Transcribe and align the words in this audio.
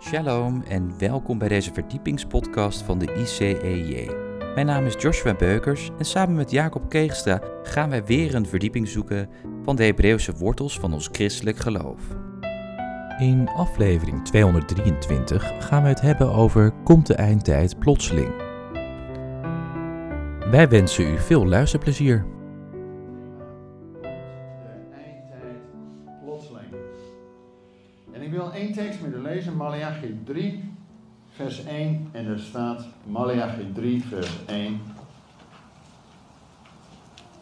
Shalom 0.00 0.62
en 0.62 0.98
welkom 0.98 1.38
bij 1.38 1.48
deze 1.48 1.72
verdiepingspodcast 1.72 2.82
van 2.82 2.98
de 2.98 3.14
ICEJ. 3.14 4.10
Mijn 4.54 4.66
naam 4.66 4.86
is 4.86 4.94
Joshua 4.98 5.34
Beukers 5.34 5.90
en 5.98 6.04
samen 6.04 6.34
met 6.34 6.50
Jacob 6.50 6.88
Keegstra 6.88 7.40
gaan 7.62 7.90
wij 7.90 8.04
weer 8.04 8.34
een 8.34 8.46
verdieping 8.46 8.88
zoeken 8.88 9.28
van 9.62 9.76
de 9.76 9.84
Hebreeuwse 9.84 10.32
wortels 10.32 10.78
van 10.78 10.92
ons 10.92 11.08
christelijk 11.12 11.58
geloof. 11.58 12.00
In 13.18 13.48
aflevering 13.48 14.24
223 14.24 15.52
gaan 15.58 15.82
we 15.82 15.88
het 15.88 16.00
hebben 16.00 16.32
over 16.32 16.72
Komt 16.84 17.06
de 17.06 17.14
eindtijd 17.14 17.78
plotseling? 17.78 18.34
Wij 20.50 20.68
wensen 20.68 21.12
u 21.12 21.18
veel 21.18 21.46
luisterplezier. 21.46 22.37
3, 30.28 30.60
vers 31.30 31.64
1. 31.64 32.08
En 32.12 32.26
er 32.26 32.38
staat 32.38 32.86
Malachi 33.06 33.72
3, 33.74 34.04
vers 34.04 34.30
1. 34.46 34.80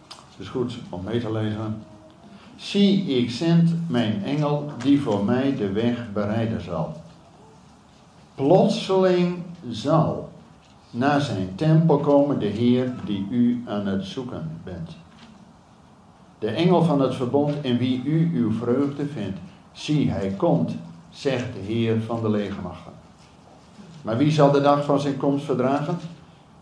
Het 0.09 0.39
is 0.39 0.49
goed 0.49 0.79
om 0.89 1.05
mee 1.05 1.21
te 1.21 1.33
lezen. 1.33 1.83
Zie, 2.57 3.05
ik 3.05 3.31
zend 3.31 3.91
mijn 3.91 4.25
engel 4.25 4.71
die 4.79 5.01
voor 5.01 5.25
mij 5.25 5.57
de 5.57 5.73
weg 5.73 6.13
bereiden 6.13 6.61
zal. 6.61 6.93
Plotseling 8.35 9.43
zal 9.71 10.33
naar 10.91 11.21
zijn 11.21 11.55
tempel 11.55 11.99
komen 11.99 12.39
de 12.39 12.47
Heer 12.47 12.95
die 13.05 13.27
u 13.31 13.63
aan 13.67 13.87
het 13.87 14.05
zoeken 14.05 14.51
bent. 14.65 14.97
De 16.39 16.51
engel 16.51 16.83
van 16.83 17.01
het 17.01 17.15
verbond 17.15 17.55
in 17.65 17.79
wie 17.79 18.03
u 18.05 18.31
uw 18.35 18.53
vreugde 18.53 19.07
vindt. 19.07 19.39
Zie, 19.73 20.11
hij 20.11 20.31
komt, 20.31 20.77
zegt 21.17 21.53
de 21.53 21.73
Heer 21.73 22.01
van 22.01 22.23
de 22.23 22.31
legermachten. 22.31 22.93
Maar 24.03 24.17
wie 24.17 24.31
zal 24.31 24.51
de 24.51 24.61
dag 24.61 24.85
van 24.85 25.01
zijn 25.01 25.17
komst 25.17 25.45
verdragen? 25.45 25.99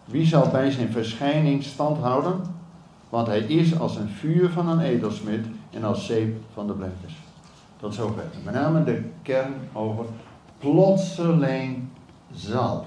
Wie 0.05 0.27
zal 0.27 0.48
bij 0.48 0.70
zijn 0.70 0.92
verschijning 0.92 1.62
stand 1.62 1.98
houden? 1.98 2.41
Want 3.08 3.27
hij 3.27 3.38
is 3.38 3.78
als 3.78 3.97
een 3.97 4.08
vuur 4.08 4.50
van 4.50 4.69
een 4.69 4.80
edelsmid 4.80 5.47
en 5.70 5.84
als 5.84 6.06
zeep 6.06 6.36
van 6.52 6.66
de 6.66 6.72
blinkers. 6.72 7.14
Tot 7.77 7.94
zover. 7.94 8.25
Met 8.44 8.55
name 8.55 8.84
de 8.84 9.02
kern 9.22 9.55
over 9.72 10.05
plotseling 10.58 11.82
zal. 12.34 12.86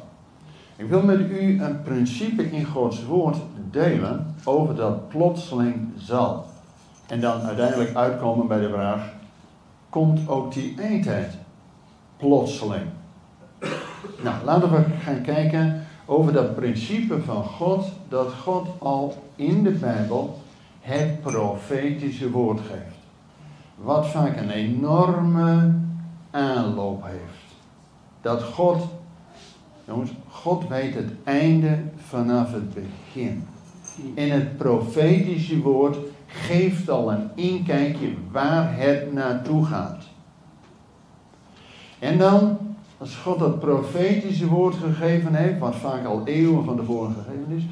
Ik 0.76 0.90
wil 0.90 1.02
met 1.02 1.20
u 1.20 1.62
een 1.62 1.82
principe 1.82 2.52
in 2.52 2.66
Gods 2.66 3.06
woord 3.06 3.38
delen 3.72 4.36
over 4.44 4.76
dat 4.76 5.10
plotseling 5.10 5.90
zal. 5.98 6.46
En 7.08 7.22
dan 7.22 7.42
uiteindelijk 7.42 7.96
uitkomen 7.96 8.48
bij 8.48 8.60
de 8.60 8.70
vraag: 8.70 9.02
komt 9.90 10.30
ook 10.30 10.54
die 10.54 10.82
eindtijd 10.82 11.38
plotseling? 12.18 12.86
Nou, 14.24 14.44
laten 14.46 14.72
we 14.72 14.84
gaan 15.04 15.22
kijken 15.22 15.86
over 16.06 16.34
dat 16.34 16.56
principe 16.56 17.22
van 17.22 17.44
God, 17.44 17.86
dat 18.10 18.34
God 18.34 18.68
al 18.78 19.24
in 19.36 19.64
de 19.64 19.72
Bijbel 19.72 20.40
het 20.82 21.22
profetische 21.22 22.32
woord 22.32 22.60
geeft. 22.60 22.98
Wat 23.76 24.08
vaak 24.08 24.38
een 24.38 24.50
enorme 24.50 25.74
aanloop 26.32 27.04
heeft. 27.04 27.56
Dat 28.22 28.44
God, 28.44 28.88
jongens, 29.86 30.12
God 30.30 30.68
weet 30.68 30.96
het 30.96 31.12
einde 31.24 31.80
vanaf 32.08 32.52
het 32.52 32.74
begin. 32.74 33.48
En 34.16 34.30
het 34.30 34.58
profetische 34.58 35.62
woord 35.62 35.98
geeft 36.28 36.90
al 36.90 37.12
een 37.12 37.30
inkijkje 37.36 38.14
waar 38.32 38.78
het 38.78 39.14
naartoe 39.14 39.66
gaat. 39.66 40.04
En 42.00 42.18
dan, 42.18 42.58
als 42.98 43.16
God 43.16 43.40
dat 43.40 43.60
profetische 43.60 44.48
woord 44.48 44.76
gegeven 44.76 45.36
heeft, 45.36 45.60
wat 45.60 45.76
vaak 45.76 46.06
al 46.06 46.22
eeuwen 46.26 46.64
van 46.64 46.78
tevoren 46.78 47.14
gegeven 47.14 47.56
is, 47.56 47.64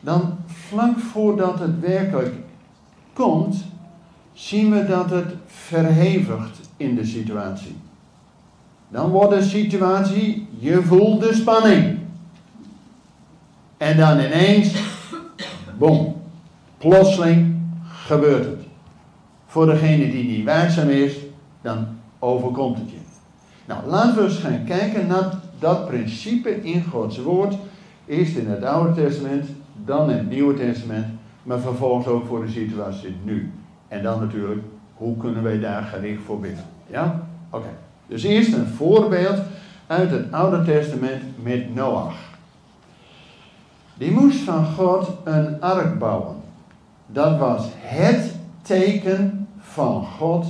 dan 0.00 0.36
vlak 0.46 0.98
voordat 0.98 1.58
het 1.58 1.80
werkelijk 1.80 2.34
komt, 3.12 3.64
zien 4.32 4.70
we 4.70 4.86
dat 4.86 5.10
het 5.10 5.34
verhevigt 5.46 6.60
in 6.76 6.94
de 6.94 7.04
situatie. 7.04 7.76
Dan 8.88 9.10
wordt 9.10 9.34
de 9.34 9.42
situatie, 9.42 10.46
je 10.58 10.82
voelt 10.82 11.20
de 11.20 11.34
spanning. 11.34 11.98
En 13.76 13.96
dan 13.96 14.18
ineens, 14.18 14.74
boom, 15.78 16.16
plotseling 16.78 17.56
gebeurt 17.84 18.44
het. 18.44 18.60
Voor 19.46 19.66
degene 19.66 20.10
die 20.10 20.24
niet 20.24 20.44
waakzaam 20.44 20.88
is, 20.88 21.16
dan 21.62 21.86
overkomt 22.18 22.78
het 22.78 22.90
je. 22.90 23.03
Nou, 23.64 23.86
laten 23.86 24.16
we 24.16 24.22
eens 24.22 24.38
gaan 24.38 24.64
kijken 24.64 25.06
naar 25.06 25.34
dat 25.58 25.86
principe 25.86 26.62
in 26.62 26.84
Gods 26.84 27.18
woord. 27.18 27.54
Eerst 28.06 28.36
in 28.36 28.48
het 28.48 28.64
Oude 28.64 29.02
Testament, 29.02 29.48
dan 29.84 30.10
in 30.10 30.16
het 30.16 30.30
Nieuwe 30.30 30.54
Testament, 30.54 31.06
maar 31.42 31.58
vervolgens 31.58 32.06
ook 32.06 32.26
voor 32.26 32.44
de 32.44 32.50
situatie 32.50 33.16
nu. 33.24 33.52
En 33.88 34.02
dan 34.02 34.20
natuurlijk, 34.20 34.62
hoe 34.94 35.16
kunnen 35.16 35.42
wij 35.42 35.60
daar 35.60 35.82
gericht 35.82 36.22
voor 36.22 36.40
bidden? 36.40 36.64
Ja? 36.86 37.20
Oké. 37.50 37.68
Dus 38.06 38.22
eerst 38.22 38.52
een 38.52 38.66
voorbeeld 38.66 39.38
uit 39.86 40.10
het 40.10 40.32
Oude 40.32 40.64
Testament 40.64 41.22
met 41.42 41.74
Noach. 41.74 42.16
Die 43.94 44.10
moest 44.10 44.38
van 44.38 44.64
God 44.64 45.10
een 45.24 45.60
ark 45.60 45.98
bouwen. 45.98 46.36
Dat 47.06 47.38
was 47.38 47.66
het 47.76 48.34
teken 48.62 49.46
van 49.58 50.04
God 50.04 50.46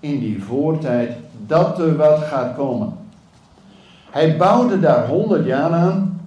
in 0.00 0.18
die 0.20 0.42
voortijd 0.42 1.16
dat 1.52 1.78
er 1.78 1.96
wat 1.96 2.18
gaat 2.18 2.54
komen. 2.54 2.92
Hij 4.10 4.36
bouwde 4.36 4.80
daar 4.80 5.06
100 5.06 5.44
jaar 5.46 5.72
aan. 5.72 6.20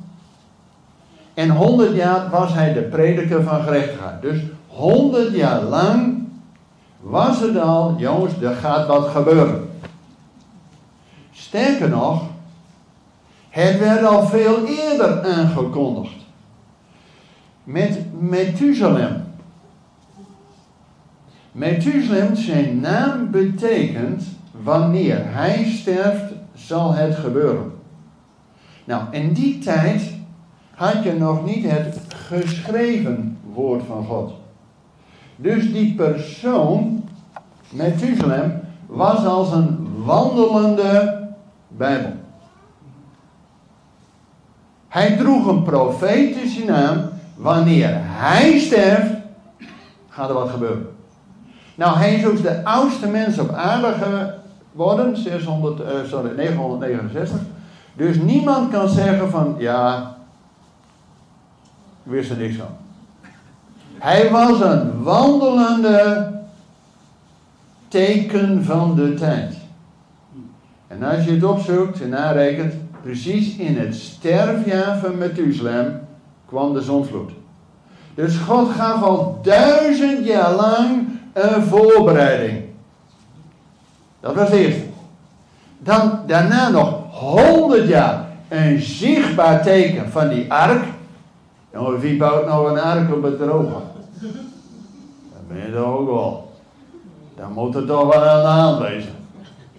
En 1.34 1.50
100 1.50 1.96
jaar 1.96 2.30
was 2.30 2.54
hij 2.54 2.74
de 2.74 2.82
prediker 2.82 3.44
van 3.44 3.64
gerechtigheid. 3.64 4.22
Dus 4.22 4.40
100 4.68 5.36
jaar 5.36 5.62
lang 5.62 6.28
was 7.00 7.40
het 7.40 7.58
al, 7.58 7.96
jongens, 7.98 8.42
er 8.42 8.56
gaat 8.56 8.88
wat 8.88 9.08
gebeuren. 9.08 9.70
Sterker 11.32 11.90
nog, 11.90 12.24
het 13.50 13.80
werd 13.80 14.04
al 14.06 14.26
veel 14.28 14.66
eerder 14.66 15.24
aangekondigd. 15.24 16.16
Met 17.64 18.22
Methuselem. 18.22 19.24
Methuselem, 21.52 22.36
zijn 22.36 22.80
naam 22.80 23.32
betekent 23.32 24.24
wanneer 24.64 25.22
hij 25.24 25.66
sterft, 25.66 26.34
zal 26.54 26.94
het 26.94 27.16
gebeuren. 27.16 27.74
Nou, 28.86 29.04
in 29.12 29.34
die 29.34 29.60
tijd 29.60 30.14
had 30.76 31.04
je 31.04 31.14
nog 31.14 31.46
niet 31.46 31.72
het 31.72 32.00
geschreven 32.16 33.38
woord 33.54 33.84
van 33.88 34.06
God. 34.06 34.34
Dus 35.36 35.72
die 35.72 35.96
persoon, 35.96 37.04
Methuselem, 37.70 38.62
was 38.86 39.26
als 39.26 39.52
een 39.52 39.88
wandelende 40.04 41.24
Bijbel. 41.68 42.14
Hij 44.88 45.18
droeg 45.18 45.48
een 45.48 45.64
profetische 45.64 46.66
naam. 46.66 47.10
Wanneer 47.36 47.90
hij 48.02 48.60
sterft, 48.60 49.12
gaat 50.10 50.30
er 50.30 50.36
wat 50.36 50.50
gebeuren. 50.50 50.88
Nou, 51.76 51.98
hij 51.98 52.16
is 52.16 52.26
ook 52.26 52.42
de 52.42 52.64
oudste 52.64 53.08
mens 53.08 53.40
op 53.40 53.52
aarde 53.52 54.36
geworden, 54.76 55.18
600, 55.18 55.80
uh, 55.80 55.86
sorry, 56.08 56.36
969. 56.36 57.40
Dus 57.94 58.18
niemand 58.18 58.72
kan 58.72 58.90
zeggen 58.90 59.30
van, 59.30 59.56
ja, 59.58 60.16
ik 62.04 62.12
wist 62.12 62.30
er 62.30 62.38
niks 62.38 62.56
van. 62.56 62.68
Hij 63.98 64.32
was 64.32 64.62
een 64.62 65.04
wandelende 65.04 66.32
teken 67.88 68.64
van 68.64 68.96
de 68.96 69.14
tijd. 69.14 69.56
En 70.88 71.04
als 71.04 71.26
je 71.26 71.32
het 71.32 71.44
opzoekt 71.44 72.02
en 72.02 72.10
narekent, 72.10 72.74
precies 73.02 73.56
in 73.56 73.78
het 73.78 73.96
sterfjaar 73.96 74.98
van 74.98 75.18
Methuselem 75.18 76.00
kwam 76.46 76.74
de 76.74 76.82
zonvloed. 76.82 77.32
Dus 78.16 78.38
God 78.38 78.72
gaf 78.72 79.04
al 79.04 79.40
duizend 79.42 80.26
jaar 80.26 80.54
lang 80.54 81.08
een 81.34 81.64
voorbereiding. 81.64 82.65
Dat 84.26 84.36
was 84.36 84.50
het 84.50 84.58
eerste. 84.58 84.82
Dan 85.80 86.20
daarna 86.26 86.70
nog 86.70 86.94
honderd 87.12 87.88
jaar 87.88 88.26
een 88.48 88.80
zichtbaar 88.82 89.64
teken 89.64 90.10
van 90.12 90.30
die 90.30 90.54
ark. 90.54 90.84
Jongen, 91.74 92.00
wie 92.00 92.18
bouwt 92.18 92.46
nou 92.46 92.72
een 92.72 92.80
ark 92.80 93.16
op 93.16 93.24
het 93.24 93.38
droge? 93.38 93.74
Dat 95.32 95.48
ben 95.48 95.58
je 95.58 95.74
toch 95.74 95.86
ook 95.86 96.10
wel. 96.10 96.52
Dan 97.36 97.54
moet 97.54 97.76
er 97.76 97.86
toch 97.86 98.14
wel 98.14 98.24
aan 98.24 98.42
de 98.42 98.48
hand 98.48 98.80
wezen. 98.80 99.14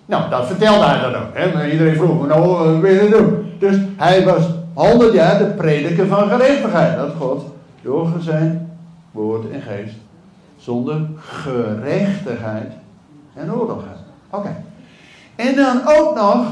Nou, 0.06 0.30
dat 0.30 0.46
vertelde 0.46 0.84
hij 0.84 1.00
dan 1.00 1.14
ook. 1.14 1.28
Hè? 1.32 1.70
Iedereen 1.70 1.96
vroeg 1.96 2.26
nou, 2.26 2.46
wat 2.46 2.80
wil 2.80 3.04
je 3.04 3.10
doen? 3.10 3.52
Dus 3.58 3.76
hij 3.96 4.24
was 4.24 4.44
honderd 4.74 5.12
jaar 5.12 5.38
de 5.38 5.44
prediker 5.44 6.06
van 6.06 6.28
gerechtigheid. 6.28 6.96
Dat 6.96 7.10
God 7.18 7.44
door 7.82 8.08
zijn 8.18 8.76
woord 9.10 9.50
en 9.50 9.62
geest 9.62 9.94
zonder 10.56 11.00
gerechtigheid 11.16 12.72
en 13.34 13.52
oorlog. 13.52 13.95
Oké. 14.36 14.56
En 15.36 15.54
dan 15.56 15.80
ook 15.86 16.14
nog 16.14 16.46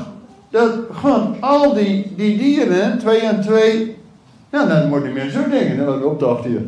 Dat 0.50 0.70
gewoon 0.92 1.36
al 1.40 1.74
die, 1.74 2.12
die 2.16 2.38
dieren, 2.38 2.98
twee 2.98 3.20
en 3.20 3.40
twee, 3.40 3.96
nou 4.50 4.68
dan 4.68 4.88
moet 4.88 5.02
je 5.02 5.08
meer 5.08 5.30
zo 5.30 5.48
denken, 5.50 5.86
dat 5.86 5.94
een 5.94 6.04
opdracht 6.04 6.44
hier. 6.44 6.62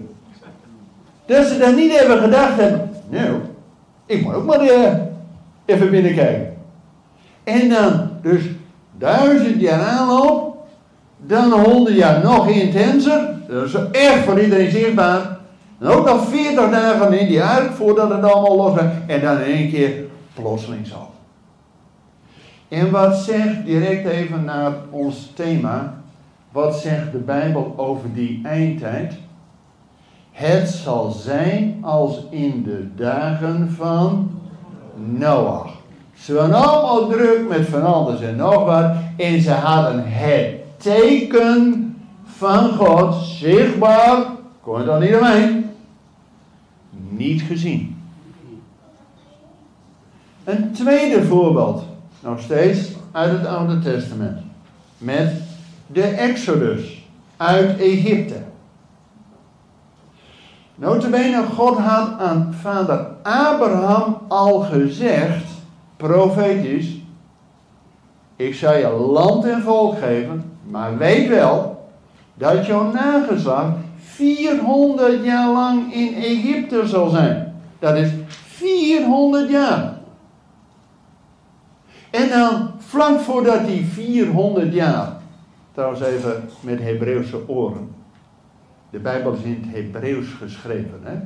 Dat 1.27 1.47
ze 1.47 1.59
dan 1.59 1.75
niet 1.75 1.93
even 1.93 2.19
gedacht 2.19 2.61
hebben, 2.61 2.91
nou, 3.09 3.35
ik 4.07 4.23
moet 4.23 4.35
ook 4.35 4.45
maar 4.45 4.63
uh, 4.63 4.93
even 5.65 5.91
binnenkijken. 5.91 6.55
En 7.45 7.69
dan 7.69 8.11
dus 8.23 8.43
duizend 8.99 9.61
jaar 9.61 9.81
aanloop, 9.81 10.57
dan 11.27 11.53
honderd 11.53 11.97
jaar 11.97 12.23
nog 12.23 12.49
intenser, 12.49 13.35
dat 13.49 13.65
is 13.65 13.75
erg 13.75 14.25
voor 14.25 14.41
iedereen 14.41 14.71
zichtbaar. 14.71 15.39
En 15.81 15.87
ook 15.87 16.07
nog 16.07 16.29
veertig 16.29 16.71
dagen 16.71 17.13
in 17.13 17.27
die 17.27 17.43
ark 17.43 17.71
voordat 17.73 18.11
het 18.11 18.23
allemaal 18.23 18.57
los 18.57 18.79
gaat. 18.79 18.93
En 19.07 19.21
dan 19.21 19.41
in 19.41 19.55
één 19.55 19.71
keer 19.71 19.93
plotseling 20.41 20.87
zo. 20.87 21.11
En 22.69 22.91
wat 22.91 23.17
zegt, 23.17 23.65
direct 23.65 24.07
even 24.07 24.45
naar 24.45 24.73
ons 24.91 25.33
thema, 25.35 25.95
wat 26.53 26.77
zegt 26.77 27.13
de 27.13 27.19
Bijbel 27.19 27.75
over 27.77 28.13
die 28.13 28.41
eindtijd? 28.45 29.15
Het 30.31 30.69
zal 30.69 31.11
zijn 31.11 31.79
als 31.81 32.21
in 32.31 32.63
de 32.63 32.95
dagen 32.95 33.71
van 33.71 34.31
Noach. 34.95 35.75
Ze 36.15 36.35
waren 36.35 36.55
allemaal 36.55 37.09
druk 37.09 37.49
met 37.49 37.67
van 37.67 37.83
alles 37.83 38.21
en 38.21 38.37
nog 38.37 38.65
wat. 38.65 38.91
En 39.17 39.41
ze 39.41 39.53
hadden 39.53 40.03
het 40.07 40.55
teken 40.77 41.97
van 42.25 42.69
God 42.69 43.15
zichtbaar, 43.15 44.27
kon 44.61 44.77
het 44.77 44.87
dan 44.87 45.01
niet 45.01 45.17
omheen, 45.17 45.71
niet 47.09 47.43
gezien. 47.43 47.96
Een 50.47 50.73
tweede 50.73 51.25
voorbeeld, 51.25 51.83
nog 52.21 52.41
steeds 52.41 52.89
uit 53.13 53.31
het 53.31 53.47
Oude 53.47 53.79
Testament, 53.79 54.39
met 54.99 55.33
de 55.87 56.03
Exodus 56.03 57.05
uit 57.37 57.81
Egypte. 57.81 58.35
Notabene, 60.75 61.43
God 61.43 61.79
had 61.79 62.19
aan 62.19 62.55
vader 62.61 63.07
Abraham 63.23 64.19
al 64.29 64.61
gezegd, 64.61 65.45
profetisch, 65.97 66.97
ik 68.37 68.55
zal 68.55 68.77
je 68.77 68.91
land 68.91 69.45
en 69.45 69.63
volk 69.63 69.99
geven, 69.99 70.53
maar 70.71 70.99
weet 70.99 71.29
wel 71.29 71.89
dat 72.35 72.67
jouw 72.67 72.93
nageslacht 72.93 73.77
400 73.99 75.25
jaar 75.25 75.53
lang 75.53 75.95
in 75.95 76.15
Egypte 76.15 76.87
zal 76.87 77.09
zijn. 77.09 77.55
Dat 77.79 77.97
is 77.97 78.09
400 78.27 79.51
jaar. 79.51 79.96
En 82.17 82.29
dan, 82.29 82.71
vlak 82.79 83.21
voordat 83.21 83.67
die 83.67 83.85
400 83.85 84.73
jaar, 84.73 85.13
trouwens 85.73 86.01
even 86.01 86.49
met 86.61 86.81
Hebreeuwse 86.81 87.49
oren. 87.49 87.95
De 88.91 88.99
Bijbel 88.99 89.33
is 89.33 89.43
in 89.43 89.63
het 89.67 89.75
Hebreeuws 89.75 90.33
geschreven. 90.33 91.01
Hè? 91.03 91.19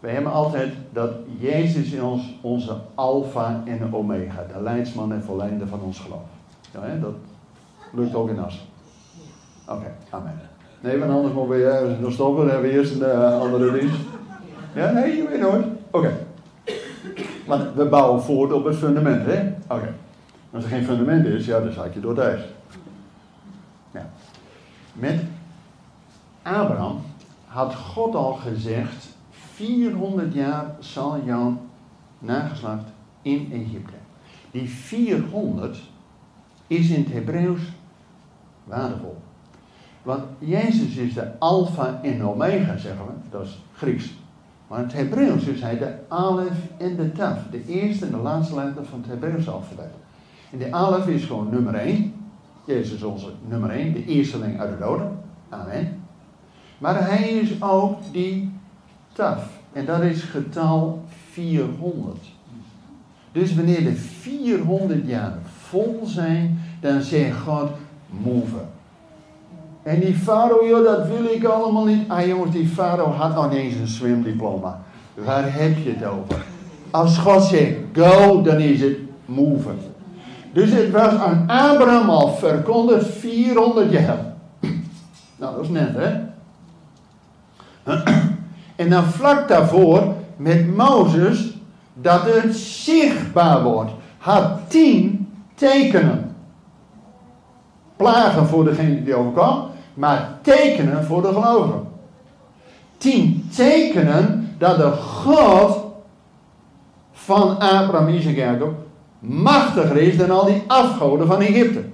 We 0.00 0.08
hebben 0.08 0.32
altijd 0.32 0.72
dat 0.92 1.10
Jezus 1.38 1.90
in 1.90 2.02
ons 2.02 2.38
onze 2.40 2.76
alfa 2.94 3.62
en 3.64 3.94
omega, 3.94 4.46
de 4.54 4.62
leidsman 4.62 5.12
en 5.12 5.22
volleinder 5.22 5.68
van 5.68 5.80
ons 5.80 5.98
geloof. 5.98 6.28
Ja, 6.72 6.80
hè? 6.80 7.00
Dat 7.00 7.14
lukt 7.92 8.14
ook 8.14 8.28
in 8.28 8.38
Assen. 8.38 8.66
Oké, 9.68 9.94
amen. 10.10 10.40
Nee, 10.80 10.98
want 10.98 11.10
anders 11.10 11.34
moeten 11.34 11.56
we 11.56 11.88
uh, 11.90 12.00
nog 12.00 12.12
stoppen. 12.12 12.44
Dan 12.44 12.52
hebben 12.52 12.70
we 12.70 12.76
eerst 12.76 12.92
een 12.92 13.08
uh, 13.08 13.40
andere 13.40 13.78
dienst. 13.78 14.00
Ja, 14.74 14.90
nee, 14.90 15.16
je 15.16 15.28
weet 15.28 15.40
nooit. 15.40 15.66
Oké. 15.90 16.26
Want 17.48 17.74
we 17.74 17.84
bouwen 17.84 18.22
voort 18.22 18.52
op 18.52 18.64
het 18.64 18.76
fundament, 18.76 19.26
hè? 19.26 19.52
Oké. 19.68 19.94
Als 20.50 20.64
er 20.64 20.70
geen 20.70 20.84
fundament 20.84 21.26
is, 21.26 21.46
ja, 21.46 21.60
dan 21.60 21.72
zak 21.72 21.94
je 21.94 22.00
door 22.00 22.18
ijs. 22.18 22.40
Ja. 23.90 24.10
Met 24.92 25.20
Abraham 26.42 27.00
had 27.46 27.74
God 27.74 28.14
al 28.14 28.32
gezegd: 28.32 29.08
400 29.30 30.34
jaar 30.34 30.76
zal 30.78 31.20
jouw 31.24 31.60
nageslacht 32.18 32.84
in 33.22 33.48
Egypte. 33.52 33.96
Die 34.50 34.68
400 34.68 35.78
is 36.66 36.90
in 36.90 37.02
het 37.02 37.12
Hebreeuws 37.12 37.62
waardevol. 38.64 39.16
Want 40.02 40.22
Jezus 40.38 40.96
is 40.96 41.14
de 41.14 41.38
alfa 41.38 42.00
en 42.02 42.24
omega, 42.24 42.76
zeggen 42.76 43.06
we. 43.06 43.12
Dat 43.30 43.44
is 43.44 43.58
Grieks. 43.74 44.17
Maar 44.68 44.78
het 44.78 44.92
Hebreeuws 44.92 45.44
is 45.44 45.60
hij 45.60 45.78
de 45.78 45.94
alef 46.08 46.58
en 46.78 46.96
de 46.96 47.12
taf. 47.12 47.38
De 47.50 47.66
eerste 47.66 48.04
en 48.04 48.10
de 48.10 48.16
laatste 48.16 48.54
letter 48.54 48.84
van 48.84 48.98
het 48.98 49.08
Hebreeuwse 49.08 49.50
alfabet. 49.50 49.92
En 50.52 50.58
de 50.58 50.72
alef 50.72 51.06
is 51.06 51.24
gewoon 51.24 51.50
nummer 51.50 51.74
1. 51.74 52.14
Jezus 52.64 53.02
onze 53.02 53.30
nummer 53.46 53.70
1, 53.70 53.92
de 53.92 54.04
eersteling 54.04 54.60
uit 54.60 54.70
de 54.70 54.84
doden. 54.84 55.18
Amen. 55.48 56.02
Maar 56.78 57.08
hij 57.08 57.28
is 57.28 57.62
ook 57.62 57.98
die 58.12 58.52
taf. 59.12 59.50
En 59.72 59.84
dat 59.84 60.02
is 60.02 60.22
getal 60.22 61.04
400. 61.30 62.18
Dus 63.32 63.54
wanneer 63.54 63.84
de 63.84 63.94
400 63.94 65.06
jaar 65.06 65.38
vol 65.44 66.00
zijn, 66.04 66.60
dan 66.80 67.02
zegt 67.02 67.38
God, 67.38 67.70
move. 68.08 68.56
En 69.88 70.00
die 70.00 70.14
farao, 70.14 70.66
joh, 70.66 70.84
dat 70.84 71.06
wil 71.06 71.24
ik 71.24 71.44
allemaal 71.44 71.84
niet. 71.84 72.08
Ah 72.08 72.26
jongens, 72.26 72.52
die 72.52 72.68
farao 72.68 73.10
had 73.10 73.34
nog 73.34 73.52
eens 73.52 73.74
een 73.74 73.86
zwemdiploma. 73.86 74.80
Waar 75.14 75.54
heb 75.54 75.76
je 75.84 75.90
het 75.90 76.04
over? 76.04 76.44
Als 76.90 77.18
God 77.18 77.42
zegt 77.42 77.74
go, 77.92 78.42
dan 78.42 78.58
is 78.58 78.80
het 78.80 78.98
move. 79.24 79.68
Dus 80.52 80.70
het 80.70 80.90
was 80.90 81.14
aan 81.14 81.44
Abraham 81.46 82.10
al 82.10 82.34
verkondigd 82.34 83.06
400 83.06 83.90
jaar. 83.90 84.18
Nou, 85.36 85.54
dat 85.54 85.64
is 85.64 85.68
net, 85.68 85.94
hè? 85.94 86.12
En 88.82 88.90
dan 88.90 89.04
vlak 89.04 89.48
daarvoor 89.48 90.14
met 90.36 90.76
Mozes 90.76 91.58
dat 91.94 92.20
het 92.24 92.56
zichtbaar 92.56 93.62
wordt. 93.62 93.90
Had 94.18 94.58
tien 94.66 95.28
tekenen. 95.54 96.36
Plagen 97.96 98.46
voor 98.46 98.64
degene 98.64 99.02
die 99.04 99.14
overkwam, 99.14 99.68
maar 99.98 100.38
tekenen 100.42 101.04
voor 101.04 101.22
de 101.22 101.28
gelovigen. 101.28 101.88
Tien 102.98 103.48
tekenen 103.56 104.54
dat 104.58 104.76
de 104.76 104.90
God 104.90 105.84
van 107.12 107.58
Abraham, 107.58 108.08
Isaac 108.08 108.36
Jacob 108.36 108.74
machtiger 109.18 109.96
is 109.96 110.16
dan 110.16 110.30
al 110.30 110.44
die 110.44 110.62
afgoden 110.66 111.26
van 111.26 111.40
Egypte. 111.40 111.84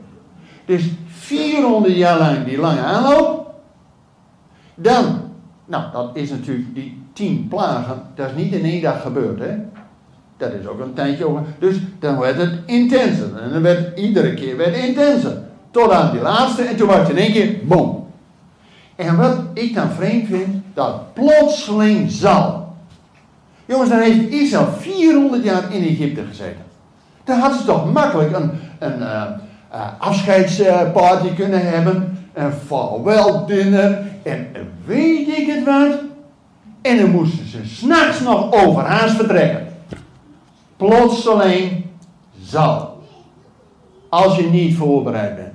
Dus 0.65 0.91
400 1.07 1.95
jaar 1.95 2.19
lang 2.19 2.45
die 2.45 2.59
lange 2.59 2.81
aanloop. 2.81 3.51
Dan, 4.75 5.21
nou 5.65 5.93
dat 5.93 6.11
is 6.13 6.31
natuurlijk 6.31 6.75
die 6.75 7.03
tien 7.13 7.49
plagen, 7.49 8.03
dat 8.15 8.31
is 8.31 8.37
niet 8.43 8.53
in 8.53 8.65
één 8.65 8.83
dag 8.83 9.03
gebeurd 9.03 9.39
hè. 9.39 9.57
Dat 10.37 10.53
is 10.53 10.67
ook 10.67 10.81
een 10.81 10.95
tijdje 10.95 11.27
over. 11.27 11.43
Dus 11.59 11.77
dan 11.99 12.19
werd 12.19 12.37
het 12.37 12.59
intenser. 12.67 13.37
En 13.37 13.51
dan 13.51 13.63
werd 13.63 13.99
iedere 13.99 14.35
keer 14.35 14.57
werd 14.57 14.77
intenser. 14.77 15.43
Tot 15.75 15.91
aan 15.91 16.11
die 16.13 16.21
laatste 16.21 16.63
en 16.63 16.77
toen 16.77 16.87
was 16.87 16.97
het 16.97 17.09
in 17.09 17.17
één 17.17 17.33
keer 17.33 17.59
boom. 17.63 18.07
En 18.97 19.17
wat 19.17 19.39
ik 19.53 19.75
dan 19.75 19.91
vreemd 19.91 20.27
vind, 20.27 20.63
dat 20.75 21.15
plotseling 21.15 22.11
zal. 22.11 22.75
Jongens, 23.65 23.91
dan 23.91 23.99
heeft 23.99 24.29
Israël 24.31 24.69
400 24.79 25.45
jaar 25.45 25.73
in 25.73 25.83
Egypte 25.83 26.25
gezeten. 26.29 26.63
Dan 27.25 27.39
hadden 27.39 27.59
ze 27.59 27.65
toch 27.65 27.93
makkelijk 27.93 28.37
een, 28.37 28.51
een 28.79 28.99
uh, 28.99 29.23
uh, 29.73 29.87
afscheidsparty 29.99 31.35
kunnen 31.35 31.71
hebben. 31.71 32.19
Een 32.33 32.53
farewell 32.53 33.45
dinner. 33.47 34.03
En 34.23 34.47
weet 34.85 35.29
ik 35.29 35.47
het 35.47 35.65
wat. 35.65 35.99
En 36.83 36.99
dan 36.99 37.11
moesten 37.11 37.47
ze 37.47 37.59
s'nachts 37.65 38.21
nog 38.21 38.53
overhaast 38.53 39.15
vertrekken. 39.15 39.67
Plotseling 40.77 41.85
zal. 42.43 43.03
Als 44.09 44.37
je 44.37 44.43
niet 44.43 44.77
voorbereid 44.77 45.37
bent. 45.37 45.54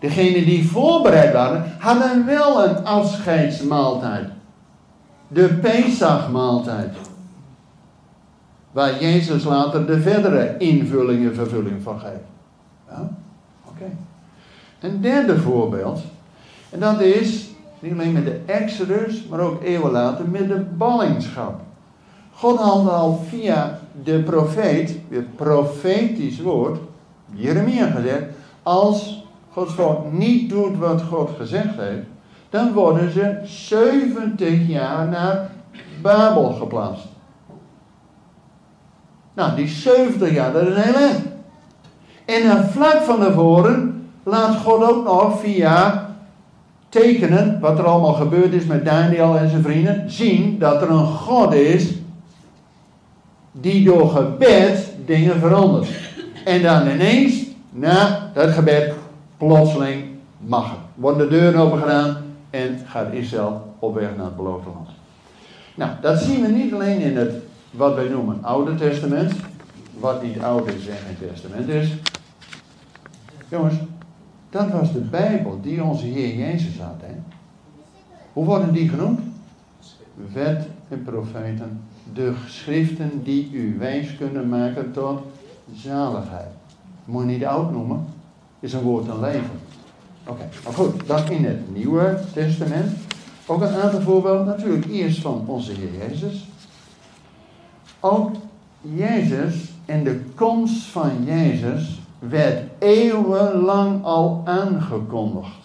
Degenen 0.00 0.44
die 0.44 0.68
voorbereid 0.68 1.32
waren, 1.32 1.64
hadden 1.78 2.26
wel 2.26 2.68
een 2.68 2.84
afscheidsmaaltijd. 2.84 4.28
De 5.28 5.48
Pesachmaaltijd. 5.48 6.96
Waar 8.72 9.00
Jezus 9.00 9.44
later 9.44 9.86
de 9.86 10.00
verdere 10.00 10.54
invullingen 10.58 11.34
vervulling 11.34 11.82
van 11.82 12.00
geeft. 12.00 12.28
Ja? 12.88 13.08
Oké. 13.64 13.84
Een 14.80 15.00
derde 15.00 15.38
voorbeeld. 15.38 16.00
En 16.70 16.80
dat 16.80 17.00
is, 17.00 17.48
niet 17.78 17.92
alleen 17.92 18.12
met 18.12 18.24
de 18.24 18.40
Exodus, 18.46 19.26
maar 19.26 19.40
ook 19.40 19.62
eeuwen 19.62 19.90
later 19.90 20.28
met 20.28 20.48
de 20.48 20.60
ballingschap. 20.76 21.60
God 22.32 22.58
had 22.58 22.88
al 22.88 23.24
via 23.28 23.78
de 24.02 24.22
profeet, 24.22 24.98
weer 25.08 25.24
profetisch 25.36 26.40
woord, 26.40 26.78
Jeremia 27.32 27.86
gezegd, 27.86 28.24
als 28.62 29.19
Gods 29.52 29.72
volk 29.74 30.12
niet 30.12 30.48
doet 30.48 30.78
wat 30.78 31.02
God 31.02 31.30
gezegd 31.38 31.76
heeft, 31.76 32.06
dan 32.50 32.72
worden 32.72 33.12
ze 33.12 33.38
70 33.44 34.68
jaar 34.68 35.08
naar 35.08 35.50
Babel 36.02 36.52
geplaatst. 36.52 37.06
Nou, 39.34 39.56
die 39.56 39.68
70 39.68 40.32
jaar, 40.32 40.52
dat 40.52 40.66
is 40.66 40.74
heel 40.74 41.08
erg. 41.08 41.18
En 42.24 42.48
dan 42.48 42.64
vlak 42.64 43.02
van 43.02 43.20
tevoren 43.20 44.08
laat 44.22 44.56
God 44.56 44.82
ook 44.90 45.04
nog 45.04 45.40
via 45.40 46.08
tekenen, 46.88 47.60
wat 47.60 47.78
er 47.78 47.84
allemaal 47.84 48.12
gebeurd 48.12 48.52
is 48.52 48.64
met 48.64 48.84
Daniel 48.84 49.38
en 49.38 49.50
zijn 49.50 49.62
vrienden, 49.62 50.10
zien 50.10 50.58
dat 50.58 50.82
er 50.82 50.90
een 50.90 51.06
God 51.06 51.54
is 51.54 51.94
die 53.52 53.84
door 53.84 54.08
gebed 54.10 54.92
dingen 55.06 55.38
verandert. 55.38 55.88
En 56.44 56.62
dan 56.62 56.88
ineens, 56.88 57.44
na 57.70 58.30
dat 58.34 58.50
gebed, 58.50 58.94
plotseling 59.40 60.04
mag 60.38 60.70
het. 60.70 60.78
Worden 60.94 61.28
de 61.28 61.36
deuren 61.36 61.60
open 61.60 61.78
gedaan 61.78 62.16
en 62.50 62.78
gaat 62.86 63.12
Israël 63.12 63.74
op 63.78 63.94
weg 63.94 64.16
naar 64.16 64.24
het 64.24 64.36
beloofde 64.36 64.70
land. 64.70 64.88
Nou, 65.74 65.90
dat 66.00 66.18
zien 66.18 66.42
we 66.42 66.48
niet 66.48 66.72
alleen 66.72 67.00
in 67.00 67.16
het, 67.16 67.32
wat 67.70 67.94
wij 67.94 68.08
noemen, 68.08 68.44
Oude 68.44 68.74
Testament. 68.74 69.32
Wat 69.98 70.22
niet 70.22 70.40
oud 70.40 70.66
is 70.66 70.88
en 70.88 70.96
geen 70.96 71.28
testament 71.28 71.68
is. 71.68 71.94
Jongens, 73.48 73.74
dat 74.50 74.70
was 74.70 74.92
de 74.92 74.98
Bijbel 75.00 75.60
die 75.62 75.82
onze 75.82 76.06
Heer 76.06 76.36
Jezus 76.36 76.78
had. 76.78 77.00
Hè? 77.00 77.14
Hoe 78.32 78.44
worden 78.44 78.72
die 78.72 78.88
genoemd? 78.88 79.20
Wet 80.32 80.66
en 80.88 81.02
profeten. 81.02 81.80
De 82.14 82.34
geschriften 82.44 83.22
die 83.22 83.50
u 83.52 83.76
wijs 83.78 84.16
kunnen 84.16 84.48
maken 84.48 84.92
tot 84.92 85.20
zaligheid. 85.74 86.50
Moet 87.04 87.22
je 87.22 87.28
niet 87.28 87.44
oud 87.44 87.72
noemen. 87.72 88.06
Is 88.60 88.72
een 88.72 88.80
woord 88.80 89.10
aan 89.10 89.20
leven. 89.20 89.60
Oké, 90.26 90.48
maar 90.64 90.72
goed. 90.72 91.06
Dan 91.06 91.30
in 91.30 91.44
het 91.44 91.74
Nieuwe 91.74 92.20
Testament. 92.32 92.90
Ook 93.46 93.60
een 93.60 93.74
aantal 93.74 94.00
voorbeelden. 94.00 94.46
Natuurlijk 94.46 94.86
eerst 94.86 95.20
van 95.20 95.44
onze 95.46 95.72
Heer 95.72 96.08
Jezus. 96.08 96.48
Ook 98.00 98.30
Jezus 98.80 99.54
en 99.86 100.04
de 100.04 100.20
komst 100.34 100.82
van 100.82 101.10
Jezus 101.24 102.00
werd 102.18 102.62
eeuwenlang 102.78 104.04
al 104.04 104.42
aangekondigd. 104.44 105.58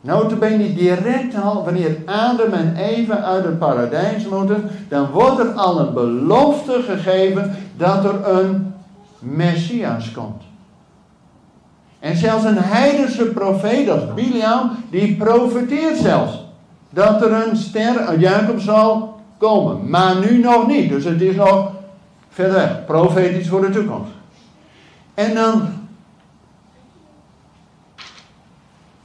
Notabene 0.00 0.74
direct 0.74 1.34
al, 1.42 1.64
wanneer 1.64 1.96
Adam 2.06 2.52
en 2.52 2.76
Eva 2.76 3.22
uit 3.22 3.44
het 3.44 3.58
paradijs 3.58 4.28
moeten, 4.28 4.70
dan 4.88 5.10
wordt 5.10 5.38
er 5.38 5.50
al 5.50 5.80
een 5.80 5.94
belofte 5.94 6.82
gegeven 6.82 7.56
dat 7.76 8.04
er 8.04 8.28
een 8.28 8.74
Messias 9.18 10.12
komt. 10.12 10.42
En 11.98 12.16
zelfs 12.16 12.44
een 12.44 12.58
heidense 12.58 13.24
profeet 13.24 13.88
als 13.88 14.14
Biliam, 14.14 14.70
die 14.90 15.16
profeteert 15.16 15.96
zelfs 15.96 16.46
dat 16.90 17.22
er 17.22 17.32
een 17.32 17.56
ster 17.56 17.98
uit 17.98 18.20
Jacob 18.20 18.60
zal 18.60 19.20
komen. 19.38 19.90
Maar 19.90 20.18
nu 20.18 20.38
nog 20.38 20.66
niet, 20.66 20.88
dus 20.88 21.04
het 21.04 21.20
is 21.20 21.36
nog 21.36 21.72
verder 22.28 22.54
weg, 22.54 22.84
profetisch 22.84 23.48
voor 23.48 23.60
de 23.60 23.70
toekomst. 23.70 24.10
En 25.14 25.34
dan 25.34 25.68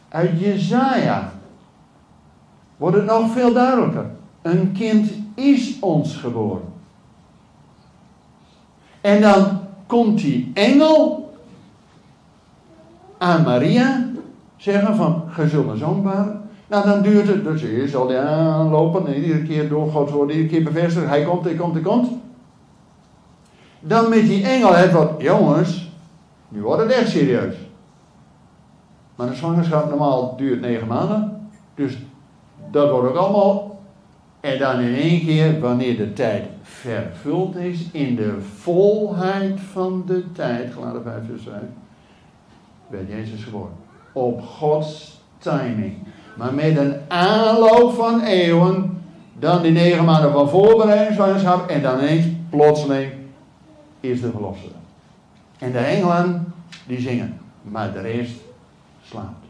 uit 0.10 0.40
Jezaja 0.40 1.32
wordt 2.78 2.96
het 2.96 3.06
nog 3.06 3.32
veel 3.32 3.54
duidelijker. 3.54 4.06
Een 4.42 4.72
kind 4.72 5.12
is 5.36 5.80
ons 5.80 6.16
geboren. 6.16 6.74
En 9.02 9.22
dan 9.22 9.60
komt 9.88 10.20
die 10.20 10.52
engel 10.54 11.23
aan 13.24 13.44
Maria 13.44 14.10
zeggen 14.58 14.96
van, 14.96 15.24
ge 15.30 15.48
zult. 15.48 16.04
Nou, 16.68 16.86
dan 16.86 17.02
duurt 17.02 17.28
het, 17.28 17.44
dus 17.44 17.62
eerst 17.62 17.92
zal 17.92 18.08
hij 18.08 18.20
aanlopen 18.20 19.08
en 19.08 19.22
iedere 19.22 19.44
keer 19.44 19.70
door 19.70 19.92
God 19.92 20.10
worden, 20.10 20.36
iedere 20.36 20.54
keer 20.54 20.74
bevestigd, 20.74 21.08
hij 21.08 21.24
komt, 21.24 21.44
hij 21.44 21.54
komt, 21.54 21.74
hij 21.74 21.84
komt. 21.84 22.10
Dan 23.80 24.10
met 24.10 24.22
die 24.22 24.44
engel 24.44 24.76
het 24.76 24.92
wat, 24.92 25.12
jongens, 25.18 25.92
nu 26.50 26.62
wordt 26.62 26.82
het 26.82 26.92
echt 26.92 27.10
serieus. 27.10 27.56
Maar 29.16 29.28
een 29.28 29.36
zwangerschap 29.36 29.90
normaal 29.90 30.36
duurt 30.38 30.62
negen 30.62 30.88
maanden. 30.88 31.50
Dus 31.76 31.98
dat 32.72 32.90
wordt 32.92 33.10
ook 33.10 33.16
allemaal. 33.16 33.82
En 34.40 34.60
dan 34.60 34.80
in 34.80 34.96
één 34.96 35.26
keer, 35.26 35.60
wanneer 35.60 35.98
de 35.98 36.14
tijd 36.14 36.44
vervuld 36.62 37.56
is, 37.56 37.90
in 37.92 38.16
de 38.16 38.38
volheid 38.58 39.60
van 39.72 40.04
de 40.06 40.32
tijd, 40.32 40.74
geladen 40.74 41.04
5 41.04 41.16
vers 41.30 41.44
5, 41.44 41.54
werd 42.94 43.10
Jezus 43.10 43.44
geboren. 43.44 43.74
Op 44.12 44.42
Gods 44.42 45.22
timing. 45.38 45.94
Maar 46.38 46.54
met 46.54 46.78
een 46.78 46.96
aanloop 47.08 47.94
van 47.94 48.22
eeuwen, 48.22 49.02
dan 49.40 49.62
die 49.62 49.72
negen 49.72 50.06
maanden 50.06 50.32
van 50.32 50.50
voorbereidingszwangerschap 50.50 51.70
en 51.70 51.82
dan 51.82 52.00
ineens 52.00 52.26
plotseling 52.50 53.12
is 54.00 54.22
de 54.22 54.32
verlosser. 54.32 54.72
En 55.58 55.72
de 55.72 55.78
engelen, 55.78 56.54
die 56.88 57.00
zingen. 57.00 57.38
Maar 57.62 57.94
de 57.94 58.02
rest 58.02 58.34
slaapt. 59.04 59.46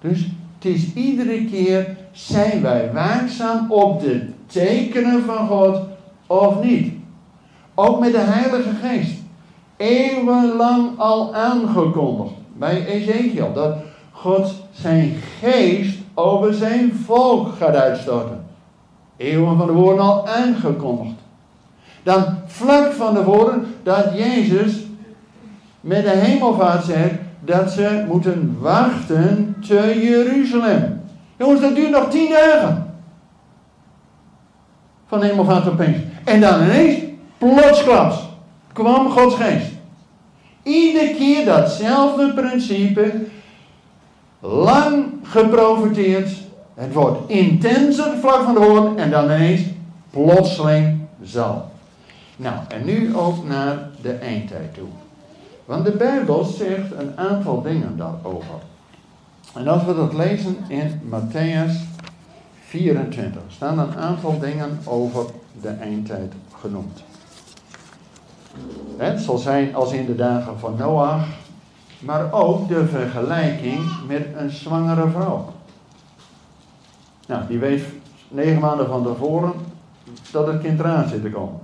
Dus 0.00 0.26
het 0.54 0.64
is 0.64 0.94
iedere 0.94 1.44
keer, 1.44 1.96
zijn 2.12 2.62
wij 2.62 2.92
waakzaam 2.92 3.72
op 3.72 4.00
de 4.00 4.28
tekenen 4.46 5.24
van 5.24 5.46
God 5.46 5.80
of 6.26 6.62
niet? 6.62 6.92
Ook 7.74 8.00
met 8.00 8.12
de 8.12 8.18
Heilige 8.18 8.70
Geest. 8.82 9.16
Eeuwenlang 9.76 10.98
al 10.98 11.34
aangekondigd 11.34 12.37
bij 12.58 12.86
Ezekiel. 12.86 13.52
Dat 13.52 13.76
God 14.12 14.54
zijn 14.70 15.14
geest 15.40 15.98
over 16.14 16.54
zijn 16.54 16.92
volk 17.04 17.48
gaat 17.58 17.74
uitstorten. 17.74 18.44
Eeuwen 19.16 19.56
van 19.56 19.66
de 19.66 19.72
woorden 19.72 20.04
al 20.04 20.28
aangekondigd. 20.28 21.16
Dan 22.02 22.24
vlak 22.46 22.92
van 22.92 23.14
de 23.14 23.24
woorden 23.24 23.66
dat 23.82 24.04
Jezus 24.14 24.86
met 25.80 26.02
de 26.02 26.10
hemelvaart 26.10 26.84
zegt 26.84 27.14
dat 27.40 27.70
ze 27.70 28.04
moeten 28.08 28.56
wachten 28.60 29.56
te 29.66 30.00
Jeruzalem. 30.02 31.00
Jongens, 31.36 31.60
dat 31.60 31.74
duurt 31.74 31.90
nog 31.90 32.10
tien 32.10 32.30
dagen. 32.30 32.92
Van 35.06 35.22
hemelvaart 35.22 35.68
opeens. 35.68 35.96
En 36.24 36.40
dan 36.40 36.62
ineens, 36.62 36.98
plotsklaps, 37.38 38.28
kwam 38.72 39.10
Gods 39.10 39.34
geest. 39.34 39.77
Iedere 40.62 41.14
keer 41.14 41.44
datzelfde 41.44 42.32
principe, 42.32 43.14
lang 44.40 45.04
geprofiteerd. 45.22 46.30
Het 46.74 46.92
wordt 46.92 47.30
intenser 47.30 48.16
vlak 48.20 48.42
van 48.42 48.54
de 48.54 48.60
hoorn 48.60 48.98
en 48.98 49.10
dan 49.10 49.24
ineens 49.24 49.60
plotseling 50.10 50.98
zal. 51.22 51.70
Nou, 52.36 52.56
en 52.68 52.84
nu 52.84 53.16
ook 53.16 53.44
naar 53.44 53.88
de 54.02 54.12
eindtijd 54.12 54.74
toe. 54.74 54.88
Want 55.64 55.84
de 55.84 55.90
Bijbel 55.90 56.44
zegt 56.44 56.92
een 56.98 57.12
aantal 57.16 57.62
dingen 57.62 57.96
daarover. 57.96 58.54
En 59.54 59.68
als 59.68 59.84
we 59.84 59.94
dat 59.94 60.12
lezen 60.12 60.56
in 60.68 61.00
Matthäus 61.10 61.72
24, 62.66 63.42
staan 63.48 63.78
een 63.78 63.96
aantal 63.96 64.38
dingen 64.38 64.78
over 64.84 65.24
de 65.60 65.68
eindtijd 65.68 66.32
genoemd. 66.60 67.02
Het 68.96 69.20
zal 69.20 69.38
zijn 69.38 69.74
als 69.74 69.92
in 69.92 70.06
de 70.06 70.14
dagen 70.14 70.58
van 70.58 70.76
Noach, 70.76 71.26
maar 71.98 72.32
ook 72.32 72.68
de 72.68 72.86
vergelijking 72.86 74.06
met 74.06 74.26
een 74.36 74.50
zwangere 74.50 75.08
vrouw. 75.08 75.52
Nou, 77.26 77.42
die 77.48 77.58
weet 77.58 77.82
negen 78.28 78.60
maanden 78.60 78.86
van 78.86 79.02
tevoren 79.02 79.52
dat 80.30 80.46
het 80.46 80.60
kind 80.60 80.80
eraan 80.80 81.08
zit 81.08 81.22
te 81.22 81.30
komen. 81.30 81.60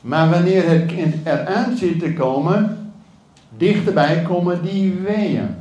Maar 0.00 0.30
wanneer 0.30 0.68
het 0.68 0.86
kind 0.86 1.14
eraan 1.24 1.76
zit 1.76 1.98
te 1.98 2.12
komen, 2.12 2.92
dichterbij 3.56 4.22
komen 4.22 4.62
die 4.62 4.94
weeën. 4.94 5.56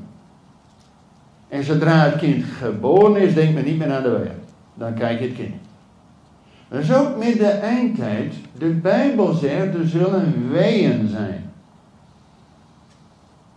En 1.48 1.64
zodra 1.64 2.04
het 2.04 2.16
kind 2.16 2.44
geboren 2.44 3.22
is, 3.22 3.34
denkt 3.34 3.54
men 3.54 3.66
niet 3.66 3.78
meer 3.78 3.94
aan 3.94 4.04
de 4.04 4.10
weeën. 4.10 4.38
Dan 4.74 4.94
kijk 4.94 5.20
je 5.20 5.26
het 5.26 5.36
kind. 5.36 5.56
Dat 6.70 6.82
is 6.82 6.94
ook 6.94 7.18
met 7.18 7.38
de 7.38 7.48
eindtijd. 7.48 8.34
De 8.58 8.70
Bijbel 8.70 9.34
zegt 9.34 9.74
er 9.76 9.88
zullen 9.88 10.50
weeën 10.52 11.08
zijn. 11.08 11.52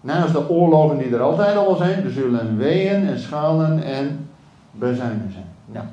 Naast 0.01 0.33
de 0.33 0.49
oorlogen 0.49 0.99
die 0.99 1.15
er 1.15 1.21
altijd 1.21 1.57
al 1.57 1.77
zijn, 1.77 2.05
er 2.05 2.11
zullen 2.11 2.57
weeën 2.57 3.07
en 3.07 3.19
schalen 3.19 3.83
en 3.83 4.29
bezuinen 4.71 5.33
zijn. 5.33 5.45
Nou. 5.67 5.87